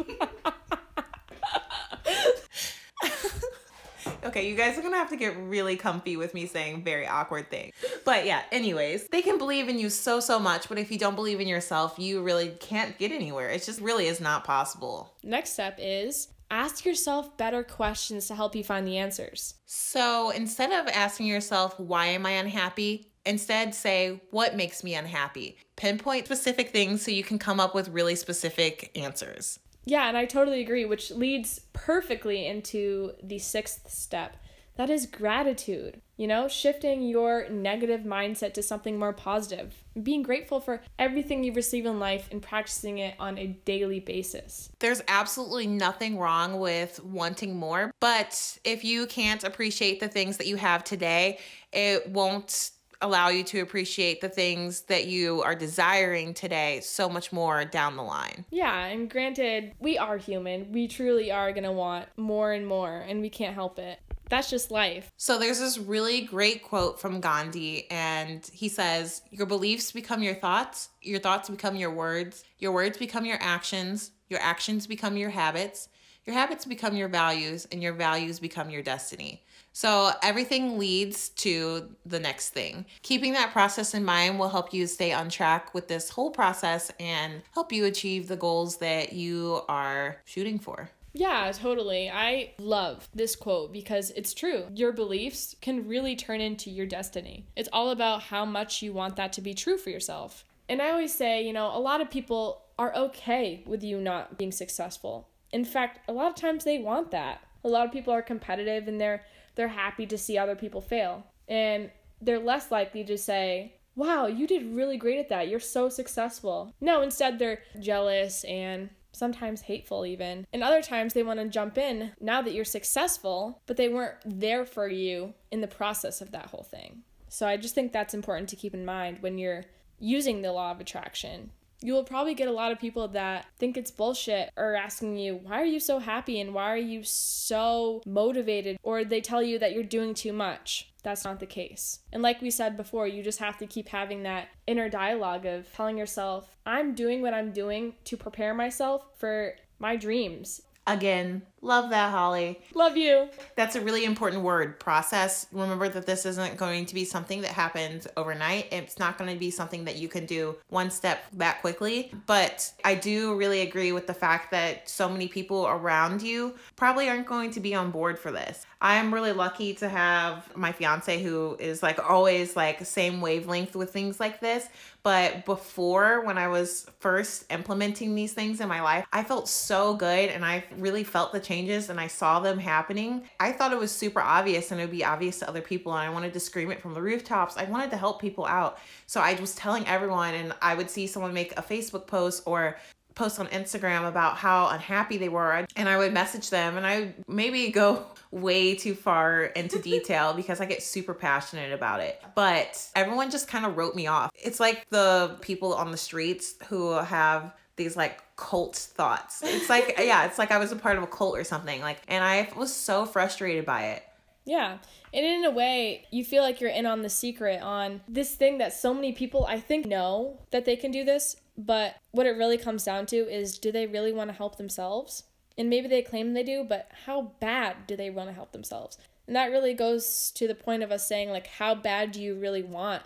okay, 4.24 4.48
you 4.48 4.56
guys 4.56 4.78
are 4.78 4.82
gonna 4.82 4.96
have 4.96 5.10
to 5.10 5.16
get 5.16 5.36
really 5.38 5.76
comfy 5.76 6.16
with 6.16 6.34
me 6.34 6.46
saying 6.46 6.84
very 6.84 7.06
awkward 7.06 7.50
things. 7.50 7.72
But 8.10 8.26
yeah, 8.26 8.42
anyways, 8.50 9.06
they 9.12 9.22
can 9.22 9.38
believe 9.38 9.68
in 9.68 9.78
you 9.78 9.88
so, 9.88 10.18
so 10.18 10.40
much, 10.40 10.68
but 10.68 10.80
if 10.80 10.90
you 10.90 10.98
don't 10.98 11.14
believe 11.14 11.38
in 11.38 11.46
yourself, 11.46 11.96
you 11.96 12.22
really 12.24 12.48
can't 12.58 12.98
get 12.98 13.12
anywhere. 13.12 13.50
It 13.50 13.62
just 13.62 13.80
really 13.80 14.08
is 14.08 14.20
not 14.20 14.42
possible. 14.42 15.14
Next 15.22 15.52
step 15.52 15.78
is 15.80 16.26
ask 16.50 16.84
yourself 16.84 17.36
better 17.36 17.62
questions 17.62 18.26
to 18.26 18.34
help 18.34 18.56
you 18.56 18.64
find 18.64 18.84
the 18.84 18.98
answers. 18.98 19.54
So 19.64 20.30
instead 20.30 20.72
of 20.72 20.92
asking 20.92 21.28
yourself, 21.28 21.78
why 21.78 22.06
am 22.06 22.26
I 22.26 22.32
unhappy? 22.32 23.12
Instead, 23.24 23.76
say, 23.76 24.20
What 24.32 24.56
makes 24.56 24.82
me 24.82 24.96
unhappy? 24.96 25.56
Pinpoint 25.76 26.24
specific 26.24 26.70
things 26.70 27.04
so 27.04 27.12
you 27.12 27.22
can 27.22 27.38
come 27.38 27.60
up 27.60 27.76
with 27.76 27.90
really 27.90 28.16
specific 28.16 28.90
answers. 28.96 29.60
Yeah, 29.84 30.08
and 30.08 30.16
I 30.16 30.24
totally 30.24 30.60
agree, 30.60 30.84
which 30.84 31.12
leads 31.12 31.60
perfectly 31.74 32.44
into 32.44 33.12
the 33.22 33.38
sixth 33.38 33.88
step. 33.88 34.36
That 34.80 34.88
is 34.88 35.04
gratitude. 35.04 36.00
You 36.16 36.26
know, 36.26 36.48
shifting 36.48 37.02
your 37.02 37.46
negative 37.50 38.00
mindset 38.00 38.54
to 38.54 38.62
something 38.62 38.98
more 38.98 39.12
positive. 39.12 39.74
Being 40.02 40.22
grateful 40.22 40.58
for 40.58 40.80
everything 40.98 41.44
you 41.44 41.52
receive 41.52 41.84
in 41.84 41.98
life 41.98 42.30
and 42.32 42.40
practicing 42.40 42.96
it 42.96 43.14
on 43.18 43.36
a 43.36 43.48
daily 43.66 44.00
basis. 44.00 44.70
There's 44.78 45.02
absolutely 45.06 45.66
nothing 45.66 46.16
wrong 46.16 46.58
with 46.58 46.98
wanting 47.04 47.56
more, 47.56 47.90
but 48.00 48.58
if 48.64 48.82
you 48.82 49.06
can't 49.06 49.44
appreciate 49.44 50.00
the 50.00 50.08
things 50.08 50.38
that 50.38 50.46
you 50.46 50.56
have 50.56 50.82
today, 50.82 51.40
it 51.74 52.08
won't 52.08 52.70
allow 53.02 53.28
you 53.28 53.44
to 53.44 53.60
appreciate 53.60 54.22
the 54.22 54.28
things 54.30 54.82
that 54.82 55.06
you 55.06 55.42
are 55.42 55.54
desiring 55.54 56.32
today 56.32 56.80
so 56.80 57.06
much 57.06 57.32
more 57.32 57.66
down 57.66 57.96
the 57.96 58.02
line. 58.02 58.46
Yeah, 58.50 58.86
and 58.86 59.10
granted, 59.10 59.74
we 59.78 59.98
are 59.98 60.16
human. 60.16 60.72
We 60.72 60.88
truly 60.88 61.30
are 61.30 61.52
going 61.52 61.64
to 61.64 61.72
want 61.72 62.08
more 62.16 62.52
and 62.52 62.66
more, 62.66 62.96
and 62.96 63.20
we 63.20 63.28
can't 63.28 63.54
help 63.54 63.78
it. 63.78 64.00
That's 64.30 64.48
just 64.48 64.70
life. 64.70 65.10
So 65.16 65.38
there's 65.38 65.58
this 65.58 65.76
really 65.76 66.22
great 66.22 66.62
quote 66.62 67.00
from 67.00 67.20
Gandhi, 67.20 67.90
and 67.90 68.48
he 68.52 68.68
says, 68.68 69.22
Your 69.30 69.46
beliefs 69.46 69.90
become 69.90 70.22
your 70.22 70.36
thoughts, 70.36 70.88
your 71.02 71.18
thoughts 71.18 71.50
become 71.50 71.74
your 71.74 71.90
words, 71.90 72.44
your 72.58 72.72
words 72.72 72.96
become 72.96 73.26
your 73.26 73.38
actions, 73.40 74.12
your 74.28 74.40
actions 74.40 74.86
become 74.86 75.16
your 75.16 75.30
habits, 75.30 75.88
your 76.24 76.34
habits 76.34 76.64
become 76.64 76.94
your 76.96 77.08
values, 77.08 77.66
and 77.72 77.82
your 77.82 77.92
values 77.92 78.38
become 78.38 78.70
your 78.70 78.82
destiny. 78.82 79.42
So 79.72 80.12
everything 80.22 80.78
leads 80.78 81.30
to 81.30 81.88
the 82.06 82.20
next 82.20 82.50
thing. 82.50 82.86
Keeping 83.02 83.32
that 83.32 83.52
process 83.52 83.94
in 83.94 84.04
mind 84.04 84.38
will 84.38 84.48
help 84.48 84.72
you 84.72 84.86
stay 84.86 85.12
on 85.12 85.28
track 85.28 85.74
with 85.74 85.88
this 85.88 86.10
whole 86.10 86.30
process 86.30 86.92
and 87.00 87.42
help 87.52 87.72
you 87.72 87.84
achieve 87.84 88.28
the 88.28 88.36
goals 88.36 88.78
that 88.78 89.12
you 89.12 89.62
are 89.68 90.18
shooting 90.24 90.58
for. 90.58 90.90
Yeah, 91.12 91.50
totally. 91.52 92.10
I 92.10 92.52
love 92.58 93.08
this 93.14 93.34
quote 93.36 93.72
because 93.72 94.10
it's 94.10 94.34
true. 94.34 94.66
Your 94.74 94.92
beliefs 94.92 95.56
can 95.60 95.88
really 95.88 96.14
turn 96.16 96.40
into 96.40 96.70
your 96.70 96.86
destiny. 96.86 97.46
It's 97.56 97.68
all 97.72 97.90
about 97.90 98.22
how 98.22 98.44
much 98.44 98.82
you 98.82 98.92
want 98.92 99.16
that 99.16 99.32
to 99.34 99.40
be 99.40 99.54
true 99.54 99.76
for 99.76 99.90
yourself. 99.90 100.44
And 100.68 100.80
I 100.80 100.90
always 100.90 101.14
say, 101.14 101.44
you 101.44 101.52
know, 101.52 101.76
a 101.76 101.80
lot 101.80 102.00
of 102.00 102.10
people 102.10 102.62
are 102.78 102.94
okay 102.94 103.62
with 103.66 103.82
you 103.82 104.00
not 104.00 104.38
being 104.38 104.52
successful. 104.52 105.28
In 105.52 105.64
fact, 105.64 106.08
a 106.08 106.12
lot 106.12 106.28
of 106.28 106.36
times 106.36 106.64
they 106.64 106.78
want 106.78 107.10
that. 107.10 107.40
A 107.64 107.68
lot 107.68 107.86
of 107.86 107.92
people 107.92 108.14
are 108.14 108.22
competitive 108.22 108.88
and 108.88 109.00
they're 109.00 109.24
they're 109.56 109.68
happy 109.68 110.06
to 110.06 110.16
see 110.16 110.38
other 110.38 110.54
people 110.54 110.80
fail. 110.80 111.26
And 111.48 111.90
they're 112.22 112.38
less 112.38 112.70
likely 112.70 113.04
to 113.04 113.18
say, 113.18 113.74
Wow, 113.96 114.26
you 114.26 114.46
did 114.46 114.74
really 114.74 114.96
great 114.96 115.18
at 115.18 115.28
that. 115.30 115.48
You're 115.48 115.60
so 115.60 115.88
successful. 115.88 116.72
No, 116.80 117.02
instead, 117.02 117.38
they're 117.38 117.62
jealous 117.80 118.44
and 118.44 118.88
sometimes 119.12 119.62
hateful, 119.62 120.06
even. 120.06 120.46
And 120.52 120.62
other 120.62 120.82
times, 120.82 121.14
they 121.14 121.22
want 121.22 121.40
to 121.40 121.48
jump 121.48 121.78
in 121.78 122.12
now 122.20 122.42
that 122.42 122.54
you're 122.54 122.64
successful, 122.64 123.60
but 123.66 123.76
they 123.76 123.88
weren't 123.88 124.16
there 124.24 124.64
for 124.64 124.88
you 124.88 125.34
in 125.50 125.60
the 125.60 125.68
process 125.68 126.20
of 126.20 126.32
that 126.32 126.46
whole 126.46 126.62
thing. 126.62 127.02
So 127.28 127.46
I 127.46 127.56
just 127.56 127.74
think 127.74 127.92
that's 127.92 128.14
important 128.14 128.48
to 128.50 128.56
keep 128.56 128.74
in 128.74 128.84
mind 128.84 129.18
when 129.20 129.38
you're 129.38 129.64
using 129.98 130.42
the 130.42 130.52
law 130.52 130.72
of 130.72 130.80
attraction 130.80 131.50
you 131.82 131.92
will 131.94 132.04
probably 132.04 132.34
get 132.34 132.48
a 132.48 132.52
lot 132.52 132.72
of 132.72 132.78
people 132.78 133.08
that 133.08 133.46
think 133.58 133.76
it's 133.76 133.90
bullshit 133.90 134.50
or 134.56 134.74
asking 134.74 135.16
you, 135.16 135.40
why 135.42 135.60
are 135.60 135.66
you 135.66 135.80
so 135.80 135.98
happy 135.98 136.40
and 136.40 136.52
why 136.52 136.70
are 136.70 136.76
you 136.76 137.02
so 137.02 138.02
motivated? 138.06 138.78
Or 138.82 139.04
they 139.04 139.20
tell 139.20 139.42
you 139.42 139.58
that 139.58 139.72
you're 139.72 139.82
doing 139.82 140.14
too 140.14 140.32
much. 140.32 140.92
That's 141.02 141.24
not 141.24 141.40
the 141.40 141.46
case. 141.46 142.00
And 142.12 142.22
like 142.22 142.42
we 142.42 142.50
said 142.50 142.76
before, 142.76 143.08
you 143.08 143.22
just 143.22 143.38
have 143.38 143.56
to 143.58 143.66
keep 143.66 143.88
having 143.88 144.22
that 144.24 144.48
inner 144.66 144.90
dialogue 144.90 145.46
of 145.46 145.72
telling 145.72 145.96
yourself, 145.96 146.54
I'm 146.66 146.94
doing 146.94 147.22
what 147.22 147.32
I'm 147.32 147.52
doing 147.52 147.94
to 148.04 148.16
prepare 148.16 148.52
myself 148.52 149.04
for 149.16 149.54
my 149.78 149.96
dreams. 149.96 150.60
Again, 150.86 151.42
love 151.62 151.90
that, 151.90 152.10
Holly. 152.10 152.60
Love 152.74 152.96
you. 152.96 153.28
That's 153.56 153.76
a 153.76 153.80
really 153.80 154.04
important 154.04 154.42
word 154.42 154.80
process. 154.80 155.46
Remember 155.52 155.88
that 155.88 156.06
this 156.06 156.26
isn't 156.26 156.56
going 156.56 156.86
to 156.86 156.94
be 156.94 157.04
something 157.04 157.40
that 157.42 157.50
happens 157.50 158.06
overnight. 158.16 158.68
It's 158.72 158.98
not 158.98 159.18
going 159.18 159.32
to 159.32 159.38
be 159.38 159.50
something 159.50 159.84
that 159.84 159.96
you 159.96 160.08
can 160.08 160.26
do 160.26 160.56
one 160.68 160.90
step 160.90 161.24
that 161.34 161.60
quickly. 161.60 162.12
But 162.26 162.72
I 162.84 162.94
do 162.94 163.34
really 163.36 163.60
agree 163.60 163.92
with 163.92 164.06
the 164.06 164.14
fact 164.14 164.50
that 164.50 164.88
so 164.88 165.08
many 165.08 165.28
people 165.28 165.66
around 165.66 166.22
you 166.22 166.54
probably 166.76 167.08
aren't 167.08 167.26
going 167.26 167.50
to 167.52 167.60
be 167.60 167.74
on 167.74 167.90
board 167.90 168.18
for 168.18 168.32
this. 168.32 168.66
I'm 168.82 169.12
really 169.12 169.32
lucky 169.32 169.74
to 169.74 169.88
have 169.88 170.56
my 170.56 170.72
fiance 170.72 171.22
who 171.22 171.56
is 171.58 171.82
like 171.82 171.98
always 171.98 172.56
like 172.56 172.84
same 172.86 173.20
wavelength 173.20 173.76
with 173.76 173.92
things 173.92 174.18
like 174.18 174.40
this. 174.40 174.68
But 175.02 175.44
before, 175.44 176.24
when 176.24 176.38
I 176.38 176.48
was 176.48 176.86
first 176.98 177.44
implementing 177.50 178.14
these 178.14 178.32
things 178.32 178.60
in 178.60 178.68
my 178.68 178.80
life, 178.82 179.06
I 179.12 179.22
felt 179.22 179.48
so 179.48 179.94
good 179.94 180.30
and 180.30 180.44
I 180.44 180.64
really 180.76 181.04
felt 181.04 181.32
the 181.32 181.40
changes 181.50 181.90
and 181.90 181.98
I 181.98 182.06
saw 182.06 182.38
them 182.38 182.60
happening. 182.60 183.22
I 183.40 183.50
thought 183.50 183.72
it 183.72 183.78
was 183.78 183.90
super 183.90 184.20
obvious 184.20 184.70
and 184.70 184.80
it 184.80 184.84
would 184.84 184.92
be 184.92 185.04
obvious 185.04 185.40
to 185.40 185.48
other 185.48 185.60
people. 185.60 185.92
And 185.92 186.00
I 186.00 186.08
wanted 186.08 186.32
to 186.34 186.40
scream 186.40 186.70
it 186.70 186.80
from 186.80 186.94
the 186.94 187.02
rooftops. 187.02 187.56
I 187.56 187.64
wanted 187.64 187.90
to 187.90 187.96
help 187.96 188.20
people 188.20 188.46
out. 188.46 188.78
So 189.06 189.20
I 189.20 189.34
was 189.34 189.56
telling 189.56 189.84
everyone, 189.88 190.34
and 190.34 190.54
I 190.62 190.76
would 190.76 190.88
see 190.88 191.08
someone 191.08 191.34
make 191.34 191.52
a 191.58 191.62
Facebook 191.62 192.06
post 192.06 192.44
or 192.46 192.76
post 193.16 193.40
on 193.40 193.48
Instagram 193.48 194.08
about 194.08 194.36
how 194.36 194.68
unhappy 194.68 195.18
they 195.18 195.28
were 195.28 195.66
and 195.74 195.88
I 195.88 195.98
would 195.98 196.12
message 196.12 196.48
them 196.48 196.76
and 196.76 196.86
I 196.86 197.12
maybe 197.26 197.68
go 197.70 198.06
way 198.30 198.76
too 198.76 198.94
far 198.94 199.46
into 199.46 199.78
detail 199.92 200.32
because 200.32 200.60
I 200.60 200.66
get 200.66 200.84
super 200.84 201.12
passionate 201.12 201.72
about 201.72 201.98
it. 202.00 202.22
But 202.36 202.88
everyone 202.94 203.32
just 203.32 203.48
kind 203.48 203.66
of 203.66 203.76
wrote 203.76 203.96
me 203.96 204.06
off. 204.06 204.30
It's 204.36 204.60
like 204.60 204.88
the 204.90 205.36
people 205.40 205.74
on 205.74 205.90
the 205.90 205.96
streets 205.96 206.54
who 206.68 206.92
have 206.92 207.52
these 207.80 207.96
like 207.96 208.22
cult 208.36 208.76
thoughts. 208.76 209.42
It's 209.42 209.68
like 209.68 209.96
yeah, 209.98 210.26
it's 210.26 210.38
like 210.38 210.52
I 210.52 210.58
was 210.58 210.70
a 210.70 210.76
part 210.76 210.96
of 210.96 211.02
a 211.02 211.06
cult 211.06 211.36
or 211.36 211.44
something. 211.44 211.80
Like 211.80 212.02
and 212.06 212.22
I 212.22 212.48
was 212.56 212.72
so 212.72 213.06
frustrated 213.06 213.64
by 213.64 213.86
it. 213.86 214.04
Yeah. 214.44 214.78
And 215.12 215.26
in 215.26 215.44
a 215.44 215.50
way, 215.50 216.06
you 216.10 216.24
feel 216.24 216.42
like 216.42 216.60
you're 216.60 216.70
in 216.70 216.86
on 216.86 217.02
the 217.02 217.10
secret 217.10 217.60
on 217.62 218.00
this 218.06 218.34
thing 218.34 218.58
that 218.58 218.72
so 218.72 218.94
many 218.94 219.12
people 219.12 219.46
I 219.46 219.58
think 219.58 219.86
know 219.86 220.38
that 220.50 220.64
they 220.64 220.76
can 220.76 220.90
do 220.90 221.04
this, 221.04 221.36
but 221.56 221.96
what 222.12 222.26
it 222.26 222.36
really 222.36 222.58
comes 222.58 222.84
down 222.84 223.06
to 223.06 223.16
is 223.16 223.58
do 223.58 223.72
they 223.72 223.86
really 223.86 224.12
want 224.12 224.30
to 224.30 224.36
help 224.36 224.56
themselves? 224.56 225.24
And 225.58 225.68
maybe 225.68 225.88
they 225.88 226.02
claim 226.02 226.32
they 226.32 226.42
do, 226.42 226.64
but 226.64 226.90
how 227.06 227.32
bad 227.40 227.86
do 227.86 227.96
they 227.96 228.08
want 228.08 228.28
to 228.28 228.34
help 228.34 228.52
themselves? 228.52 228.98
And 229.26 229.36
that 229.36 229.50
really 229.50 229.74
goes 229.74 230.30
to 230.32 230.48
the 230.48 230.54
point 230.54 230.82
of 230.82 230.90
us 230.90 231.06
saying, 231.06 231.30
like, 231.30 231.46
how 231.46 231.74
bad 231.74 232.12
do 232.12 232.22
you 232.22 232.34
really 232.34 232.62
want 232.62 233.02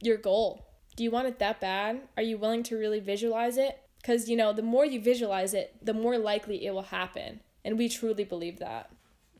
your 0.00 0.16
goal? 0.16 0.64
Do 0.94 1.04
you 1.04 1.10
want 1.10 1.26
it 1.26 1.38
that 1.40 1.60
bad? 1.60 2.00
Are 2.16 2.22
you 2.22 2.38
willing 2.38 2.62
to 2.64 2.76
really 2.76 3.00
visualize 3.00 3.58
it? 3.58 3.78
Because, 4.06 4.28
you 4.28 4.36
know, 4.36 4.52
the 4.52 4.62
more 4.62 4.84
you 4.84 5.00
visualize 5.00 5.52
it, 5.52 5.74
the 5.82 5.92
more 5.92 6.16
likely 6.16 6.64
it 6.64 6.70
will 6.70 6.82
happen. 6.82 7.40
And 7.64 7.76
we 7.76 7.88
truly 7.88 8.22
believe 8.22 8.60
that. 8.60 8.88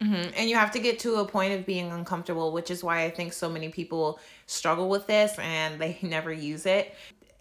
Mm-hmm. 0.02 0.30
And 0.36 0.50
you 0.50 0.56
have 0.56 0.72
to 0.72 0.80
get 0.80 0.98
to 1.00 1.16
a 1.16 1.24
point 1.24 1.52
of 1.52 1.64
being 1.64 1.92
uncomfortable, 1.92 2.50
which 2.50 2.68
is 2.72 2.82
why 2.82 3.04
I 3.04 3.10
think 3.10 3.32
so 3.32 3.48
many 3.48 3.68
people 3.68 4.18
struggle 4.46 4.88
with 4.88 5.06
this 5.06 5.38
and 5.38 5.80
they 5.80 5.98
never 6.02 6.32
use 6.32 6.66
it 6.66 6.92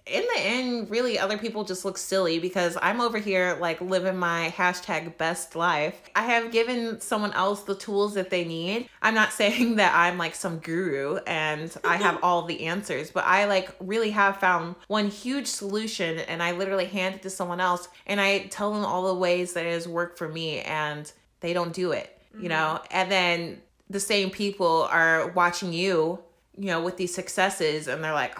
in 0.07 0.21
the 0.21 0.39
end, 0.39 0.91
really, 0.91 1.17
other 1.17 1.37
people 1.37 1.63
just 1.63 1.83
look 1.83 1.97
silly 1.97 2.37
because 2.37 2.77
I'm 2.79 3.01
over 3.01 3.17
here 3.17 3.57
like 3.59 3.81
living 3.81 4.17
my 4.17 4.53
hashtag 4.55 5.17
best 5.17 5.55
life. 5.55 5.99
I 6.15 6.23
have 6.23 6.51
given 6.51 7.01
someone 7.01 7.33
else 7.33 7.63
the 7.63 7.73
tools 7.73 8.13
that 8.13 8.29
they 8.29 8.45
need. 8.45 8.87
I'm 9.01 9.15
not 9.15 9.33
saying 9.33 9.77
that 9.77 9.95
I'm 9.95 10.17
like 10.19 10.35
some 10.35 10.59
guru 10.59 11.17
and 11.25 11.75
I 11.83 11.97
have 11.97 12.19
all 12.21 12.43
the 12.43 12.67
answers, 12.67 13.09
but 13.09 13.25
I 13.25 13.45
like 13.45 13.75
really 13.79 14.11
have 14.11 14.37
found 14.37 14.75
one 14.87 15.07
huge 15.07 15.47
solution 15.47 16.19
and 16.19 16.43
I 16.43 16.51
literally 16.51 16.85
hand 16.85 17.15
it 17.15 17.21
to 17.23 17.31
someone 17.31 17.59
else 17.59 17.87
and 18.05 18.21
I 18.21 18.45
tell 18.47 18.73
them 18.73 18.85
all 18.85 19.07
the 19.07 19.19
ways 19.19 19.53
that 19.53 19.65
it 19.65 19.71
has 19.71 19.87
worked 19.87 20.19
for 20.19 20.29
me 20.29 20.59
and 20.61 21.11
they 21.39 21.53
don't 21.53 21.73
do 21.73 21.93
it, 21.93 22.15
you 22.33 22.41
mm-hmm. 22.41 22.49
know? 22.49 22.81
And 22.91 23.11
then 23.11 23.61
the 23.89 23.99
same 23.99 24.29
people 24.29 24.83
are 24.91 25.29
watching 25.29 25.73
you, 25.73 26.19
you 26.57 26.67
know, 26.67 26.83
with 26.83 26.97
these 26.97 27.13
successes 27.13 27.87
and 27.87 28.03
they're 28.03 28.13
like, 28.13 28.37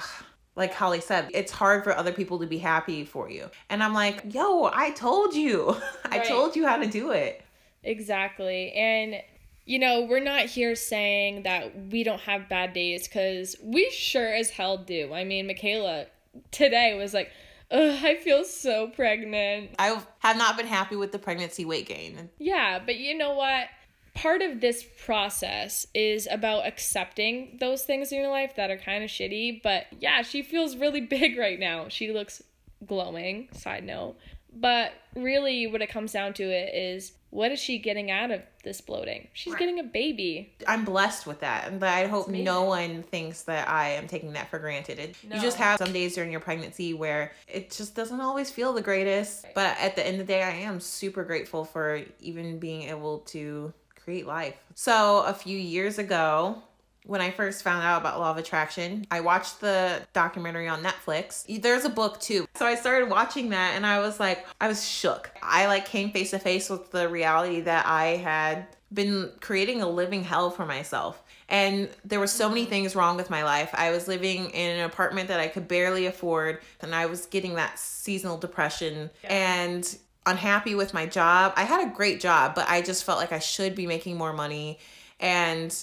like 0.55 0.74
Holly 0.74 1.01
said, 1.01 1.29
it's 1.33 1.51
hard 1.51 1.83
for 1.83 1.95
other 1.95 2.12
people 2.12 2.39
to 2.39 2.47
be 2.47 2.57
happy 2.57 3.03
for 3.03 3.29
you. 3.29 3.50
And 3.69 3.83
I'm 3.83 3.93
like, 3.93 4.33
yo, 4.33 4.69
I 4.74 4.91
told 4.91 5.33
you. 5.33 5.75
I 6.05 6.19
right. 6.19 6.27
told 6.27 6.55
you 6.55 6.65
how 6.65 6.77
to 6.77 6.88
do 6.88 7.12
it. 7.12 7.41
Exactly. 7.83 8.71
And, 8.71 9.21
you 9.65 9.79
know, 9.79 10.01
we're 10.01 10.24
not 10.24 10.45
here 10.45 10.75
saying 10.75 11.43
that 11.43 11.74
we 11.91 12.03
don't 12.03 12.21
have 12.21 12.47
bad 12.47 12.74
days 12.74 13.07
because 13.07 13.55
we 13.62 13.89
sure 13.91 14.33
as 14.33 14.50
hell 14.50 14.77
do. 14.77 15.13
I 15.13 15.24
mean, 15.24 15.47
Michaela 15.47 16.05
today 16.51 16.97
was 16.97 17.13
like, 17.13 17.31
Ugh, 17.71 18.00
I 18.03 18.15
feel 18.15 18.43
so 18.43 18.88
pregnant. 18.88 19.71
I 19.79 20.00
have 20.19 20.38
not 20.38 20.55
been 20.55 20.67
happy 20.67 20.95
with 20.95 21.12
the 21.12 21.17
pregnancy 21.17 21.65
weight 21.65 21.88
gain. 21.88 22.29
Yeah, 22.38 22.79
but 22.85 22.97
you 22.97 23.17
know 23.17 23.33
what? 23.33 23.67
Part 24.15 24.41
of 24.41 24.62
this 24.62 24.84
process 25.05 25.86
is 25.93 26.27
about 26.31 26.65
accepting 26.65 27.57
those 27.60 27.84
things 27.84 28.12
in 28.12 28.19
your 28.19 28.29
life 28.31 28.55
that 28.55 28.72
are 28.72 28.77
kind 28.77 29.03
of 29.03 29.10
shitty. 29.10 29.62
But 29.62 29.86
yeah, 30.00 30.22
she 30.24 30.41
feels 30.41 30.75
really 30.75 31.01
big 31.17 31.38
right 31.38 31.60
now. 31.60 31.89
She 31.89 32.12
looks 32.12 32.41
glowing, 32.86 33.50
side 33.51 33.84
note. 33.84 34.15
But 34.57 34.93
really, 35.15 35.67
what 35.67 35.81
it 35.81 35.89
comes 35.89 36.13
down 36.13 36.34
to 36.36 36.43
it 36.43 36.74
is 36.74 37.12
what 37.29 37.51
is 37.51 37.60
she 37.60 37.77
getting 37.77 38.10
out 38.10 38.31
of 38.31 38.41
this 38.63 38.79
bloating? 38.79 39.27
She's 39.34 39.51
Right. 39.51 39.60
getting 39.60 39.79
a 39.79 39.84
baby. 39.84 40.53
I'm 40.65 40.86
blessed 40.86 41.27
with 41.27 41.41
that, 41.41 41.67
and 41.67 41.84
I 41.84 42.07
hope 42.07 42.29
no 42.29 42.63
one 42.63 43.03
thinks 43.03 43.41
that 43.43 43.67
I 43.67 43.89
am 43.89 44.07
taking 44.07 44.31
that 44.34 44.50
for 44.50 44.57
granted. 44.57 44.98
It, 45.00 45.15
You 45.22 45.41
just 45.41 45.57
have 45.57 45.77
some 45.77 45.91
days 45.91 46.15
during 46.15 46.31
your 46.31 46.39
pregnancy 46.39 46.93
where 46.93 47.34
it 47.50 47.69
just 47.72 47.95
doesn't 47.95 48.22
always 48.22 48.50
feel 48.50 48.72
the 48.72 48.81
greatest, 48.81 49.43
Right. 49.43 49.53
but 49.55 49.77
at 49.81 49.98
the 49.98 50.07
end 50.07 50.22
of 50.22 50.25
the 50.27 50.31
day, 50.34 50.41
I 50.41 50.51
am 50.51 50.79
super 50.79 51.25
grateful 51.25 51.65
for 51.65 52.03
even 52.22 52.57
being 52.57 52.84
able 52.84 53.19
to 53.19 53.74
create 54.05 54.25
life. 54.25 54.55
So 54.75 55.24
a 55.25 55.33
few 55.33 55.57
years 55.57 56.00
ago. 56.00 56.62
When 57.07 57.21
I 57.21 57.29
first 57.29 57.62
found 57.62 57.83
out 57.83 58.01
about 58.01 58.19
Law 58.19 58.31
of 58.31 58.38
Attraction, 58.38 59.05
I 59.12 59.19
watched 59.19 59.62
the 59.62 60.01
documentary 60.13 60.67
on 60.67 60.81
Netflix. 60.81 61.45
There's 61.62 61.85
a 61.85 61.89
book 61.89 62.19
too. 62.19 62.47
So 62.55 62.65
I 62.65 62.74
started 62.74 63.12
watching 63.12 63.50
that 63.50 63.75
and 63.75 63.85
I 63.85 64.00
was 64.00 64.19
like, 64.19 64.43
I 64.59 64.67
was 64.67 64.83
shook. 64.83 65.29
I 65.43 65.67
like 65.67 65.85
came 65.85 66.09
face 66.09 66.31
to 66.31 66.39
face 66.39 66.67
with 66.67 66.89
the 66.89 67.07
reality 67.07 67.62
that 67.62 67.85
I 67.85 68.15
had 68.15 68.65
been 68.91 69.31
creating 69.39 69.83
a 69.83 69.88
living 69.88 70.24
hell 70.24 70.50
for 70.50 70.65
myself. 70.65 71.21
And 71.47 71.89
there 72.03 72.19
were 72.19 72.25
so 72.25 72.50
many 72.50 72.65
things 72.65 72.95
wrong 72.95 73.17
with 73.17 73.29
my 73.29 73.43
life. 73.43 73.69
I 73.74 73.91
was 73.91 74.07
living 74.07 74.50
in 74.50 74.79
an 74.79 74.85
apartment 74.85 75.27
that 75.27 75.39
I 75.39 75.47
could 75.47 75.67
barely 75.67 76.07
afford, 76.07 76.62
and 76.81 76.95
I 76.95 77.05
was 77.05 77.27
getting 77.27 77.53
that 77.53 77.77
seasonal 77.77 78.38
depression 78.38 79.12
and 79.25 79.95
unhappy 80.25 80.75
with 80.75 80.94
my 80.94 81.05
job. 81.05 81.53
I 81.55 81.63
had 81.63 81.88
a 81.88 81.91
great 81.91 82.20
job, 82.20 82.55
but 82.55 82.67
I 82.70 82.82
just 82.82 83.03
felt 83.03 83.20
like 83.20 83.32
I 83.32 83.39
should 83.39 83.75
be 83.75 83.88
making 83.88 84.17
more 84.17 84.34
money. 84.34 84.79
And 85.20 85.75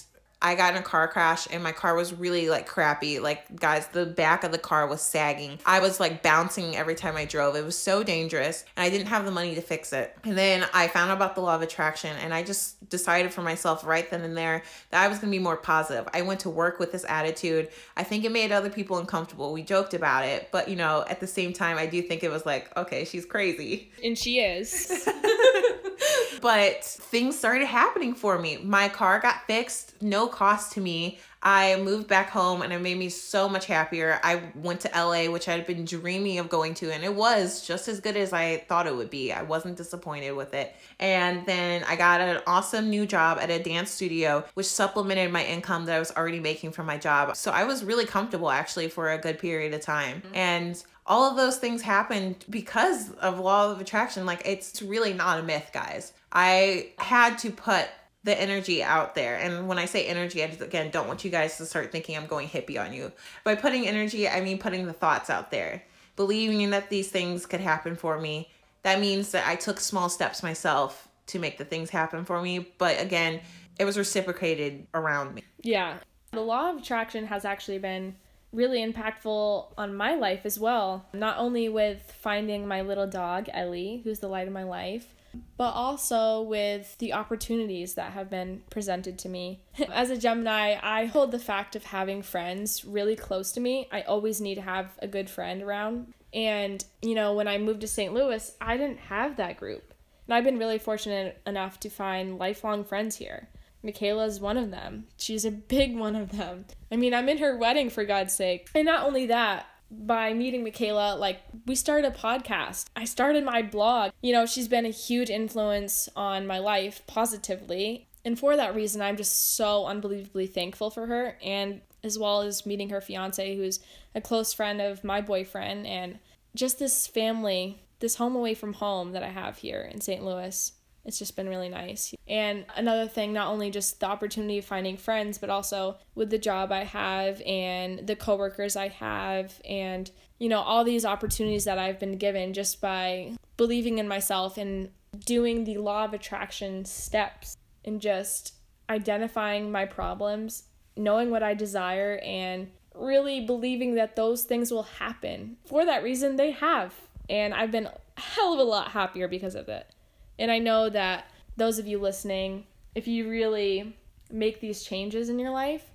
I 0.43 0.55
got 0.55 0.75
in 0.75 0.79
a 0.79 0.83
car 0.83 1.07
crash 1.07 1.47
and 1.49 1.63
my 1.63 1.71
car 1.71 1.95
was 1.95 2.13
really 2.13 2.49
like 2.49 2.67
crappy. 2.67 3.19
Like, 3.19 3.59
guys, 3.59 3.87
the 3.87 4.05
back 4.05 4.43
of 4.43 4.51
the 4.51 4.57
car 4.57 4.85
was 4.85 5.01
sagging. 5.01 5.57
I 5.65 5.79
was 5.79 5.99
like 5.99 6.21
bouncing 6.21 6.75
every 6.75 6.95
time 6.95 7.15
I 7.15 7.23
drove. 7.25 7.55
It 7.55 7.63
was 7.63 7.77
so 7.77 8.03
dangerous 8.03 8.65
and 8.75 8.83
I 8.83 8.89
didn't 8.89 9.07
have 9.07 9.23
the 9.23 9.31
money 9.31 9.55
to 9.55 9.61
fix 9.61 9.93
it. 9.93 10.15
And 10.25 10.37
then 10.37 10.65
I 10.73 10.89
found 10.89 11.11
out 11.11 11.17
about 11.17 11.35
the 11.35 11.41
law 11.41 11.55
of 11.55 11.61
attraction 11.61 12.15
and 12.17 12.33
I 12.33 12.43
just 12.43 12.89
decided 12.89 13.31
for 13.31 13.41
myself 13.41 13.85
right 13.85 14.09
then 14.11 14.21
and 14.21 14.35
there 14.35 14.63
that 14.91 15.01
I 15.03 15.07
was 15.07 15.19
going 15.19 15.31
to 15.31 15.37
be 15.37 15.43
more 15.43 15.57
positive. 15.57 16.07
I 16.13 16.21
went 16.21 16.41
to 16.41 16.49
work 16.49 16.77
with 16.77 16.91
this 16.91 17.05
attitude. 17.07 17.69
I 17.95 18.03
think 18.03 18.25
it 18.25 18.31
made 18.31 18.51
other 18.51 18.69
people 18.69 18.97
uncomfortable. 18.97 19.53
We 19.53 19.63
joked 19.63 19.93
about 19.93 20.25
it, 20.25 20.49
but 20.51 20.67
you 20.67 20.75
know, 20.75 21.05
at 21.07 21.21
the 21.21 21.27
same 21.27 21.53
time, 21.53 21.77
I 21.77 21.85
do 21.85 22.01
think 22.01 22.23
it 22.23 22.29
was 22.29 22.45
like, 22.45 22.75
okay, 22.77 23.05
she's 23.05 23.25
crazy 23.25 23.91
And 24.03 24.17
she 24.17 24.39
is. 24.39 25.07
but 26.41 26.83
things 26.83 27.37
started 27.37 27.65
happening 27.65 28.13
for 28.13 28.37
me. 28.37 28.57
My 28.57 28.89
car 28.89 29.19
got 29.19 29.45
fixed, 29.47 30.01
no 30.01 30.27
cost 30.33 30.73
to 30.73 30.81
me. 30.81 31.19
I 31.41 31.75
moved 31.77 32.07
back 32.07 32.29
home 32.29 32.61
and 32.61 32.71
it 32.73 32.79
made 32.79 32.97
me 32.97 33.09
so 33.09 33.47
much 33.47 33.65
happier. 33.65 34.19
I 34.23 34.41
went 34.55 34.79
to 34.81 34.91
LA, 34.95 35.29
which 35.31 35.47
I 35.47 35.51
had 35.51 35.67
been 35.67 35.85
dreaming 35.85 36.39
of 36.39 36.49
going 36.49 36.73
to, 36.75 36.91
and 36.91 37.03
it 37.03 37.13
was 37.13 37.65
just 37.65 37.87
as 37.87 37.99
good 37.99 38.15
as 38.15 38.33
I 38.33 38.59
thought 38.69 38.87
it 38.87 38.95
would 38.95 39.09
be. 39.09 39.31
I 39.31 39.43
wasn't 39.43 39.77
disappointed 39.77 40.31
with 40.31 40.53
it. 40.53 40.73
And 40.99 41.45
then 41.45 41.83
I 41.83 41.95
got 41.95 42.21
an 42.21 42.41
awesome 42.47 42.89
new 42.89 43.05
job 43.05 43.37
at 43.39 43.49
a 43.49 43.61
dance 43.61 43.91
studio, 43.91 44.45
which 44.53 44.65
supplemented 44.65 45.31
my 45.31 45.45
income 45.45 45.85
that 45.85 45.95
I 45.95 45.99
was 45.99 46.11
already 46.11 46.39
making 46.39 46.71
from 46.71 46.85
my 46.85 46.97
job. 46.97 47.35
So 47.35 47.51
I 47.51 47.65
was 47.65 47.83
really 47.83 48.05
comfortable 48.05 48.49
actually 48.49 48.87
for 48.87 49.11
a 49.11 49.17
good 49.17 49.37
period 49.37 49.73
of 49.73 49.81
time. 49.81 50.21
Mm-hmm. 50.21 50.35
And 50.35 50.83
all 51.05 51.29
of 51.29 51.35
those 51.35 51.57
things 51.57 51.81
happened 51.81 52.45
because 52.49 53.11
of 53.15 53.39
law 53.39 53.71
of 53.71 53.81
attraction 53.81 54.25
like 54.25 54.41
it's 54.45 54.81
really 54.81 55.13
not 55.13 55.39
a 55.39 55.43
myth 55.43 55.69
guys 55.73 56.13
i 56.31 56.89
had 56.97 57.37
to 57.37 57.51
put 57.51 57.89
the 58.23 58.39
energy 58.39 58.81
out 58.81 59.15
there. 59.15 59.35
And 59.35 59.67
when 59.67 59.77
i 59.77 59.85
say 59.85 60.05
energy 60.05 60.43
i 60.43 60.47
just 60.47 60.61
again 60.61 60.91
don't 60.91 61.07
want 61.07 61.23
you 61.23 61.31
guys 61.31 61.57
to 61.57 61.65
start 61.65 61.91
thinking 61.91 62.17
i'm 62.17 62.25
going 62.25 62.47
hippie 62.47 62.83
on 62.83 62.93
you. 62.93 63.11
By 63.43 63.55
putting 63.55 63.87
energy 63.87 64.27
i 64.27 64.41
mean 64.41 64.57
putting 64.57 64.85
the 64.85 64.93
thoughts 64.93 65.29
out 65.29 65.51
there. 65.51 65.83
Believing 66.15 66.69
that 66.69 66.89
these 66.89 67.09
things 67.09 67.45
could 67.45 67.61
happen 67.61 67.95
for 67.95 68.19
me 68.19 68.49
that 68.83 68.99
means 68.99 69.31
that 69.31 69.47
i 69.47 69.55
took 69.55 69.79
small 69.79 70.09
steps 70.09 70.43
myself 70.43 71.07
to 71.27 71.39
make 71.39 71.57
the 71.57 71.65
things 71.65 71.89
happen 71.89 72.25
for 72.25 72.41
me. 72.41 72.67
But 72.77 73.01
again 73.01 73.41
it 73.79 73.85
was 73.85 73.97
reciprocated 73.97 74.87
around 74.93 75.33
me. 75.33 75.43
Yeah. 75.61 75.97
The 76.31 76.41
law 76.41 76.69
of 76.69 76.77
attraction 76.77 77.25
has 77.27 77.45
actually 77.45 77.79
been 77.79 78.15
really 78.51 78.85
impactful 78.85 79.73
on 79.77 79.95
my 79.95 80.15
life 80.15 80.45
as 80.45 80.59
well. 80.59 81.05
Not 81.11 81.37
only 81.39 81.69
with 81.69 82.13
finding 82.21 82.67
my 82.67 82.81
little 82.81 83.07
dog, 83.07 83.49
Ellie, 83.51 84.01
who's 84.03 84.19
the 84.19 84.27
light 84.27 84.47
of 84.47 84.53
my 84.53 84.63
life, 84.63 85.13
but 85.57 85.71
also 85.71 86.41
with 86.41 86.97
the 86.97 87.13
opportunities 87.13 87.95
that 87.95 88.13
have 88.13 88.29
been 88.29 88.61
presented 88.69 89.17
to 89.19 89.29
me. 89.29 89.61
As 89.91 90.09
a 90.09 90.17
Gemini, 90.17 90.77
I 90.81 91.05
hold 91.05 91.31
the 91.31 91.39
fact 91.39 91.75
of 91.75 91.85
having 91.85 92.21
friends 92.21 92.85
really 92.85 93.15
close 93.15 93.51
to 93.53 93.59
me. 93.59 93.87
I 93.91 94.01
always 94.01 94.41
need 94.41 94.55
to 94.55 94.61
have 94.61 94.91
a 94.99 95.07
good 95.07 95.29
friend 95.29 95.61
around. 95.61 96.13
And, 96.33 96.83
you 97.01 97.15
know, 97.15 97.33
when 97.33 97.47
I 97.47 97.57
moved 97.57 97.81
to 97.81 97.87
St. 97.87 98.13
Louis, 98.13 98.55
I 98.59 98.77
didn't 98.77 98.99
have 98.99 99.37
that 99.37 99.57
group. 99.57 99.93
And 100.27 100.33
I've 100.33 100.43
been 100.43 100.57
really 100.57 100.79
fortunate 100.79 101.41
enough 101.45 101.79
to 101.81 101.89
find 101.89 102.39
lifelong 102.39 102.83
friends 102.83 103.17
here. 103.17 103.49
Michaela 103.83 104.25
is 104.25 104.39
one 104.39 104.57
of 104.57 104.71
them. 104.71 105.07
She's 105.17 105.43
a 105.43 105.51
big 105.51 105.95
one 105.95 106.15
of 106.15 106.31
them. 106.31 106.65
I 106.91 106.95
mean, 106.95 107.13
I'm 107.13 107.27
in 107.27 107.39
her 107.39 107.57
wedding 107.57 107.89
for 107.89 108.05
God's 108.05 108.33
sake. 108.33 108.69
And 108.73 108.85
not 108.85 109.05
only 109.05 109.25
that, 109.27 109.67
by 109.99 110.33
meeting 110.33 110.63
Michaela, 110.63 111.15
like 111.15 111.39
we 111.65 111.75
started 111.75 112.11
a 112.11 112.17
podcast. 112.17 112.85
I 112.95 113.05
started 113.05 113.43
my 113.43 113.61
blog. 113.61 114.11
You 114.21 114.33
know, 114.33 114.45
she's 114.45 114.67
been 114.67 114.85
a 114.85 114.89
huge 114.89 115.29
influence 115.29 116.09
on 116.15 116.47
my 116.47 116.59
life 116.59 117.01
positively. 117.07 118.07
And 118.25 118.39
for 118.39 118.55
that 118.55 118.75
reason, 118.75 119.01
I'm 119.01 119.17
just 119.17 119.55
so 119.55 119.85
unbelievably 119.85 120.47
thankful 120.47 120.89
for 120.89 121.07
her 121.07 121.37
and 121.43 121.81
as 122.03 122.17
well 122.17 122.41
as 122.41 122.65
meeting 122.65 122.89
her 122.89 123.01
fiance 123.01 123.55
who's 123.55 123.79
a 124.13 124.21
close 124.21 124.53
friend 124.53 124.81
of 124.81 125.03
my 125.03 125.21
boyfriend 125.21 125.87
and 125.87 126.19
just 126.55 126.79
this 126.79 127.07
family, 127.07 127.81
this 127.99 128.15
home 128.15 128.35
away 128.35 128.53
from 128.53 128.73
home 128.73 129.11
that 129.13 129.23
I 129.23 129.29
have 129.29 129.57
here 129.57 129.89
in 129.91 130.01
St. 130.01 130.23
Louis 130.23 130.71
it's 131.05 131.19
just 131.19 131.35
been 131.35 131.49
really 131.49 131.69
nice. 131.69 132.13
And 132.27 132.65
another 132.75 133.07
thing, 133.07 133.33
not 133.33 133.49
only 133.49 133.69
just 133.71 133.99
the 133.99 134.05
opportunity 134.05 134.57
of 134.57 134.65
finding 134.65 134.97
friends, 134.97 135.37
but 135.37 135.49
also 135.49 135.97
with 136.15 136.29
the 136.29 136.37
job 136.37 136.71
I 136.71 136.85
have 136.85 137.41
and 137.45 138.07
the 138.07 138.15
coworkers 138.15 138.75
I 138.75 138.87
have 138.87 139.59
and 139.65 140.09
you 140.39 140.49
know 140.49 140.61
all 140.61 140.83
these 140.83 141.05
opportunities 141.05 141.65
that 141.65 141.77
I've 141.77 141.99
been 141.99 142.17
given 142.17 142.53
just 142.53 142.81
by 142.81 143.33
believing 143.57 143.97
in 143.97 144.07
myself 144.07 144.57
and 144.57 144.89
doing 145.25 145.63
the 145.63 145.77
law 145.77 146.05
of 146.05 146.13
attraction 146.13 146.85
steps 146.85 147.55
and 147.85 148.01
just 148.01 148.55
identifying 148.89 149.71
my 149.71 149.85
problems, 149.85 150.63
knowing 150.95 151.29
what 151.29 151.43
I 151.43 151.53
desire 151.53 152.19
and 152.23 152.71
really 152.95 153.45
believing 153.45 153.95
that 153.95 154.15
those 154.15 154.43
things 154.43 154.71
will 154.71 154.83
happen. 154.83 155.57
For 155.65 155.85
that 155.85 156.03
reason, 156.03 156.35
they 156.35 156.51
have. 156.51 156.93
And 157.29 157.53
I've 157.53 157.71
been 157.71 157.87
a 157.87 158.21
hell 158.21 158.53
of 158.53 158.59
a 158.59 158.63
lot 158.63 158.91
happier 158.91 159.27
because 159.27 159.55
of 159.55 159.69
it. 159.69 159.92
And 160.39 160.51
I 160.51 160.59
know 160.59 160.89
that 160.89 161.25
those 161.57 161.79
of 161.79 161.87
you 161.87 161.99
listening, 161.99 162.65
if 162.95 163.07
you 163.07 163.29
really 163.29 163.95
make 164.31 164.59
these 164.59 164.83
changes 164.83 165.29
in 165.29 165.39
your 165.39 165.51
life 165.51 165.89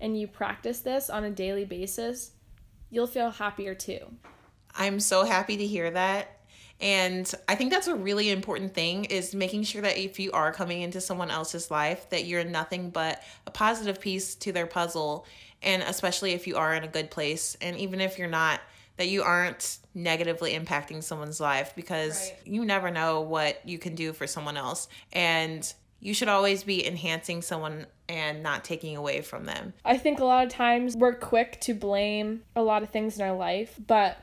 and 0.00 0.18
you 0.18 0.28
practice 0.28 0.80
this 0.80 1.10
on 1.10 1.24
a 1.24 1.30
daily 1.30 1.64
basis, 1.64 2.32
you'll 2.90 3.06
feel 3.06 3.30
happier 3.30 3.74
too. 3.74 4.00
I'm 4.74 5.00
so 5.00 5.24
happy 5.24 5.56
to 5.56 5.66
hear 5.66 5.90
that. 5.90 6.38
And 6.80 7.32
I 7.48 7.56
think 7.56 7.72
that's 7.72 7.88
a 7.88 7.94
really 7.94 8.30
important 8.30 8.72
thing 8.72 9.06
is 9.06 9.34
making 9.34 9.64
sure 9.64 9.82
that 9.82 9.98
if 9.98 10.20
you 10.20 10.30
are 10.30 10.52
coming 10.52 10.82
into 10.82 11.00
someone 11.00 11.30
else's 11.30 11.70
life 11.70 12.08
that 12.10 12.26
you're 12.26 12.44
nothing 12.44 12.90
but 12.90 13.22
a 13.46 13.50
positive 13.50 14.00
piece 14.00 14.36
to 14.36 14.52
their 14.52 14.66
puzzle 14.66 15.26
and 15.60 15.82
especially 15.82 16.32
if 16.32 16.46
you 16.46 16.56
are 16.56 16.74
in 16.74 16.84
a 16.84 16.88
good 16.88 17.10
place 17.10 17.56
and 17.60 17.76
even 17.78 18.00
if 18.00 18.16
you're 18.16 18.28
not 18.28 18.60
that 18.96 19.08
you 19.08 19.22
aren't 19.22 19.78
negatively 19.98 20.52
impacting 20.58 21.02
someone's 21.02 21.40
life 21.40 21.72
because 21.74 22.30
Right. 22.30 22.38
you 22.44 22.64
never 22.64 22.90
know 22.90 23.20
what 23.20 23.60
you 23.68 23.78
can 23.78 23.94
do 23.94 24.12
for 24.12 24.26
someone 24.26 24.56
else 24.56 24.88
and 25.12 25.72
you 26.00 26.14
should 26.14 26.28
always 26.28 26.62
be 26.62 26.86
enhancing 26.86 27.42
someone 27.42 27.86
and 28.08 28.42
not 28.42 28.64
taking 28.64 28.96
away 28.96 29.20
from 29.20 29.44
them. 29.44 29.74
I 29.84 29.98
think 29.98 30.20
a 30.20 30.24
lot 30.24 30.46
of 30.46 30.52
times 30.52 30.96
we're 30.96 31.14
quick 31.14 31.60
to 31.62 31.74
blame 31.74 32.42
a 32.54 32.62
lot 32.62 32.82
of 32.84 32.90
things 32.90 33.18
in 33.18 33.22
our 33.22 33.36
life, 33.36 33.74
but 33.84 34.16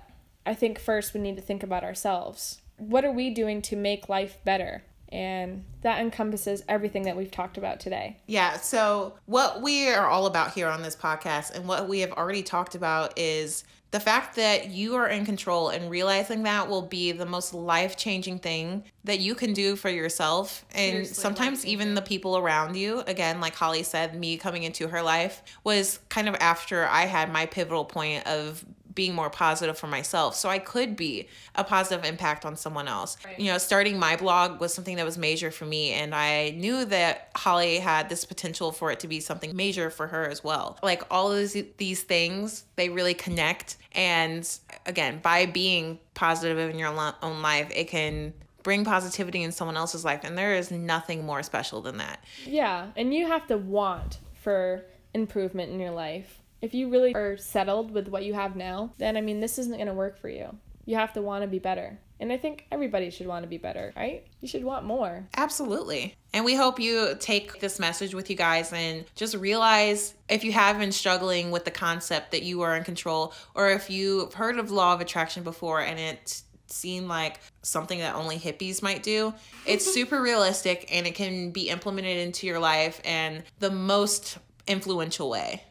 I 0.46 0.54
think 0.54 0.80
first 0.80 1.14
we 1.14 1.20
need 1.20 1.36
to 1.36 1.42
think 1.42 1.64
about 1.64 1.84
ourselves. 1.84 2.62
What 2.78 3.04
are 3.04 3.12
we 3.12 3.30
doing 3.30 3.62
to 3.64 3.76
make 3.76 4.08
life 4.08 4.38
better? 4.46 4.84
And 5.10 5.66
that 5.82 6.00
encompasses 6.00 6.64
everything 6.68 7.04
that 7.04 7.16
we've 7.16 7.32
talked 7.32 7.58
about 7.58 7.80
today. 7.80 8.18
Yeah, 8.26 8.58
so 8.58 9.16
what 9.26 9.62
we 9.62 9.90
are 9.90 10.08
all 10.08 10.26
about 10.26 10.54
here 10.54 10.68
on 10.68 10.82
this 10.82 10.96
podcast 10.96 11.54
and 11.56 11.68
what 11.68 11.88
we 11.90 12.00
have 12.00 12.12
already 12.14 12.44
talked 12.44 12.76
about 12.76 13.18
is 13.18 13.66
the 13.96 14.00
fact 14.02 14.36
that 14.36 14.72
you 14.72 14.94
are 14.96 15.08
in 15.08 15.26
control 15.26 15.70
and 15.70 15.90
realizing 15.90 16.44
that 16.44 16.68
will 16.68 16.82
be 16.82 17.14
the 17.14 17.26
most 17.26 17.54
life 17.54 17.96
changing 17.96 18.38
thing 18.38 18.84
that 19.06 19.20
you 19.20 19.34
can 19.34 19.54
do 19.54 19.78
for 19.78 19.90
yourself 19.90 20.66
and 20.74 20.92
Seriously, 20.92 21.14
sometimes 21.14 21.66
even 21.66 21.96
the 21.96 22.02
people 22.02 22.36
around 22.36 22.76
you. 22.76 23.00
Again, 23.08 23.40
like 23.40 23.56
Holly 23.56 23.84
said, 23.84 24.14
me 24.14 24.36
coming 24.36 24.64
into 24.64 24.90
her 24.90 25.02
life 25.02 25.42
was 25.64 26.02
kind 26.10 26.28
of 26.28 26.36
after 26.42 26.86
I 26.86 27.04
had 27.04 27.32
my 27.32 27.46
pivotal 27.46 27.86
point 27.86 28.28
of 28.28 28.66
being 28.96 29.14
more 29.14 29.30
positive 29.30 29.78
for 29.78 29.88
myself 29.88 30.36
so 30.36 30.50
I 30.50 30.60
could 30.60 30.96
be 30.96 31.28
a 31.54 31.64
positive 31.64 32.06
impact 32.06 32.46
on 32.46 32.56
someone 32.56 32.88
else. 32.88 33.18
Right. 33.24 33.40
You 33.40 33.52
know, 33.52 33.58
starting 33.58 34.00
my 34.00 34.16
blog 34.16 34.60
was 34.60 34.74
something 34.74 34.96
that 34.96 35.06
was 35.06 35.18
major 35.18 35.52
for 35.52 35.66
me, 35.66 35.92
and 35.92 36.16
I 36.16 36.52
knew 36.52 36.86
that 36.86 37.30
Holly 37.36 37.80
had 37.80 38.10
this 38.10 38.26
potential 38.26 38.72
for 38.72 38.92
it 38.92 39.02
to 39.02 39.08
be 39.08 39.20
something 39.20 39.56
major 39.56 39.90
for 39.90 40.08
her 40.08 40.28
as 40.28 40.44
well. 40.44 40.80
Like 40.82 41.04
all 41.12 41.32
of 41.32 41.52
these, 41.52 41.66
these 41.78 42.04
things, 42.04 42.64
they 42.76 42.90
really 42.90 43.14
connect. 43.14 43.78
And 43.92 44.50
again, 44.86 45.20
by 45.22 45.46
being 45.46 46.00
positive 46.14 46.58
in 46.58 46.80
your 46.80 46.90
own 47.22 47.42
life, 47.42 47.72
it 47.76 47.88
can 47.90 48.34
bring 48.64 48.84
positivity 48.84 49.44
in 49.44 49.52
someone 49.52 49.78
else's 49.78 50.04
life 50.04 50.22
and 50.24 50.36
there 50.36 50.56
is 50.56 50.72
nothing 50.72 51.24
more 51.24 51.44
special 51.44 51.82
than 51.82 51.98
that. 51.98 52.24
Yeah, 52.48 52.88
and 52.96 53.14
you 53.14 53.28
have 53.28 53.46
to 53.48 53.58
want 53.58 54.18
for 54.34 54.84
improvement 55.14 55.72
in 55.72 55.80
your 55.80 55.92
life. 55.92 56.42
If 56.62 56.74
you 56.74 56.90
really 56.90 57.14
are 57.14 57.38
settled 57.38 57.92
with 57.92 58.08
what 58.08 58.24
you 58.24 58.34
have 58.34 58.56
now, 58.56 58.94
then 58.98 59.18
I 59.18 59.22
mean 59.22 59.40
this 59.40 59.60
isn't 59.60 59.76
going 59.76 59.88
to 59.88 59.94
work 59.94 60.20
for 60.20 60.30
you. 60.30 60.58
You 60.86 60.96
have 60.98 61.14
to 61.14 61.22
want 61.22 61.44
to 61.44 61.48
be 61.48 61.60
better. 61.60 62.00
And 62.20 62.32
I 62.32 62.38
think 62.38 62.66
everybody 62.72 63.10
should 63.10 63.28
want 63.28 63.44
to 63.44 63.50
be 63.50 63.58
better, 63.58 63.92
right? 63.96 64.26
You 64.40 64.48
should 64.48 64.64
want 64.64 64.86
more. 64.86 65.28
Absolutely. 65.36 66.16
And 66.34 66.46
we 66.46 66.56
hope 66.56 66.80
you 66.80 67.16
take 67.20 67.60
this 67.60 67.78
message 67.78 68.14
with 68.14 68.30
you 68.30 68.38
guys 68.38 68.72
and 68.72 69.04
just 69.16 69.36
realize 69.36 70.14
if 70.30 70.44
you 70.44 70.54
have 70.54 70.80
been 70.80 70.94
struggling 70.94 71.52
with 71.52 71.66
the 71.66 71.72
concept 71.72 72.32
that 72.32 72.44
you 72.44 72.62
are 72.62 72.76
in 72.76 72.84
control, 72.84 73.34
or 73.54 73.70
if 73.70 73.90
you've 73.90 74.34
heard 74.34 74.58
of 74.60 74.72
law 74.72 74.94
of 74.94 75.02
attraction 75.02 75.44
before 75.44 75.82
and 75.82 76.00
it 76.00 76.42
seemed 76.68 77.08
like 77.08 77.40
something 77.62 78.00
that 78.00 78.16
only 78.16 78.38
hippies 78.38 78.82
might 78.82 79.04
do. 79.04 79.34
It's 79.66 79.92
super 79.94 80.22
realistic 80.22 80.88
and 80.92 81.06
it 81.06 81.16
can 81.16 81.52
be 81.52 81.70
implemented 81.70 82.18
into 82.18 82.48
your 82.48 82.60
life 82.60 83.06
in 83.06 83.44
the 83.60 83.72
most 83.72 84.38
influential 84.68 85.30
way. 85.30 85.64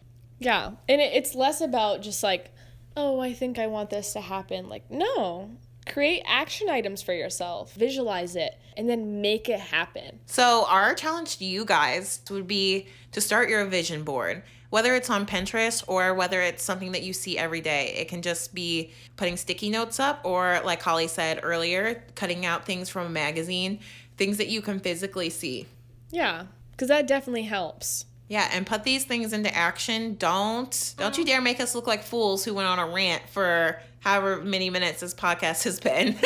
Yeah. 0.45 0.73
And 0.89 1.01
it's 1.01 1.35
less 1.35 1.61
about 1.61 2.03
just 2.03 2.23
like, 2.23 2.53
oh, 2.97 3.19
I 3.21 3.33
think 3.33 3.59
I 3.59 3.67
want 3.67 3.91
this 3.91 4.13
to 4.13 4.21
happen. 4.21 4.69
Like, 4.69 4.91
no. 4.91 5.51
Create 5.87 6.23
action 6.27 6.71
items 6.71 7.03
for 7.03 7.13
yourself, 7.13 7.75
visualize 7.75 8.37
it, 8.37 8.59
and 8.77 8.89
then 8.89 9.21
make 9.21 9.51
it 9.51 9.61
happen. 9.61 10.21
So, 10.25 10.65
our 10.67 10.95
challenge 10.95 11.37
to 11.39 11.45
you 11.45 11.67
guys 11.67 12.23
would 12.31 12.47
be 12.47 12.87
to 13.13 13.21
start 13.21 13.51
your 13.51 13.65
vision 13.67 14.03
board 14.03 14.43
whether 14.75 14.97
it's 14.97 15.09
on 15.09 15.25
Pinterest 15.25 15.85
or 15.87 16.15
whether 16.15 16.41
it's 16.43 16.61
something 16.61 16.91
that 16.91 17.05
you 17.05 17.13
see 17.13 17.39
every 17.39 17.61
day. 17.61 17.95
It 17.97 18.09
can 18.09 18.23
just 18.23 18.53
be 18.53 18.91
putting 19.15 19.37
sticky 19.37 19.71
notes 19.71 20.01
up, 20.01 20.23
or 20.25 20.61
like 20.65 20.83
Holly 20.83 21.07
said 21.07 21.39
earlier, 21.45 22.03
cutting 22.17 22.45
out 22.45 22.65
things 22.67 22.89
from 22.89 23.07
a 23.07 23.09
magazine, 23.09 23.79
things 24.17 24.37
that 24.39 24.49
you 24.49 24.61
can 24.61 24.81
physically 24.81 25.31
see. 25.31 25.69
Yeah, 26.11 26.47
because 26.73 26.89
that 26.89 27.07
definitely 27.07 27.45
helps. 27.45 28.07
Yeah, 28.35 28.51
and 28.51 28.67
put 28.67 28.83
these 28.83 29.05
things 29.05 29.33
into 29.33 29.55
action. 29.55 30.17
Don't 30.17 30.95
don't 30.99 31.17
you 31.17 31.25
dare 31.25 31.41
make 31.41 31.61
us 31.61 31.73
look 31.73 31.87
like 31.87 32.03
fools 32.03 32.45
who 32.45 32.53
went 32.53 32.67
on 32.67 32.81
a 32.81 32.87
rant 32.93 33.23
for 33.29 33.79
however 34.01 34.43
many 34.43 34.71
minutes 34.71 35.03
this 35.03 35.15
podcast 35.15 35.63
has 35.63 35.79
been. 35.79 36.19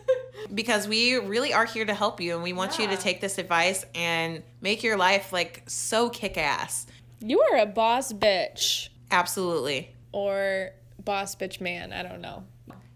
because 0.54 0.86
we 0.86 1.14
really 1.14 1.54
are 1.54 1.64
here 1.64 1.86
to 1.86 1.94
help 1.94 2.20
you 2.20 2.34
and 2.34 2.42
we 2.42 2.52
want 2.52 2.78
yeah. 2.78 2.84
you 2.84 2.94
to 2.94 3.02
take 3.02 3.22
this 3.22 3.38
advice 3.38 3.86
and 3.94 4.42
make 4.60 4.82
your 4.82 4.98
life 4.98 5.32
like 5.32 5.62
so 5.66 6.10
kick 6.10 6.36
ass. 6.36 6.86
You 7.20 7.40
are 7.40 7.56
a 7.56 7.66
boss 7.66 8.12
bitch. 8.12 8.90
Absolutely. 9.10 9.88
Or 10.12 10.68
boss 11.02 11.34
bitch 11.34 11.62
man. 11.62 11.94
I 11.94 12.02
don't 12.02 12.20
know. 12.20 12.44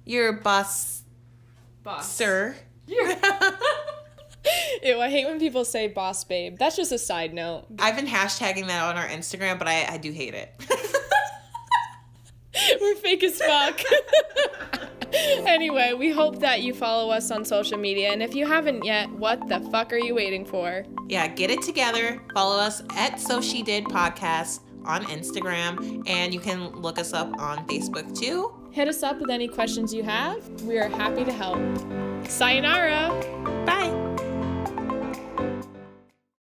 You're 0.04 0.34
boss. 0.34 1.04
Boss. 1.84 2.12
Sir. 2.12 2.54
Ew, 4.82 5.00
I 5.00 5.10
hate 5.10 5.26
when 5.26 5.38
people 5.38 5.64
say 5.64 5.88
boss 5.88 6.24
babe. 6.24 6.58
That's 6.58 6.76
just 6.76 6.92
a 6.92 6.98
side 6.98 7.34
note. 7.34 7.66
I've 7.78 7.96
been 7.96 8.06
hashtagging 8.06 8.66
that 8.68 8.82
on 8.84 8.96
our 8.96 9.08
Instagram, 9.08 9.58
but 9.58 9.68
I, 9.68 9.94
I 9.94 9.98
do 9.98 10.12
hate 10.12 10.34
it. 10.34 10.54
We're 12.80 12.94
fake 12.96 13.22
as 13.22 13.40
fuck. 13.40 13.80
anyway, 15.12 15.92
we 15.92 16.10
hope 16.10 16.40
that 16.40 16.62
you 16.62 16.74
follow 16.74 17.10
us 17.10 17.30
on 17.30 17.44
social 17.44 17.78
media. 17.78 18.10
And 18.10 18.22
if 18.22 18.34
you 18.34 18.46
haven't 18.46 18.84
yet, 18.84 19.10
what 19.10 19.48
the 19.48 19.60
fuck 19.70 19.92
are 19.92 19.98
you 19.98 20.14
waiting 20.14 20.44
for? 20.44 20.84
Yeah, 21.08 21.26
get 21.28 21.50
it 21.50 21.62
together. 21.62 22.20
Follow 22.34 22.56
us 22.56 22.82
at 22.96 23.20
So 23.20 23.40
She 23.40 23.62
Did 23.62 23.84
Podcast 23.84 24.60
on 24.84 25.04
Instagram. 25.04 26.02
And 26.08 26.34
you 26.34 26.40
can 26.40 26.70
look 26.80 26.98
us 26.98 27.12
up 27.12 27.32
on 27.38 27.66
Facebook 27.68 28.18
too. 28.18 28.52
Hit 28.72 28.88
us 28.88 29.02
up 29.02 29.20
with 29.20 29.30
any 29.30 29.48
questions 29.48 29.94
you 29.94 30.02
have. 30.02 30.46
We 30.62 30.78
are 30.78 30.88
happy 30.88 31.24
to 31.24 31.32
help. 31.32 31.58
Sayonara. 32.28 33.08
Bye. 33.64 34.07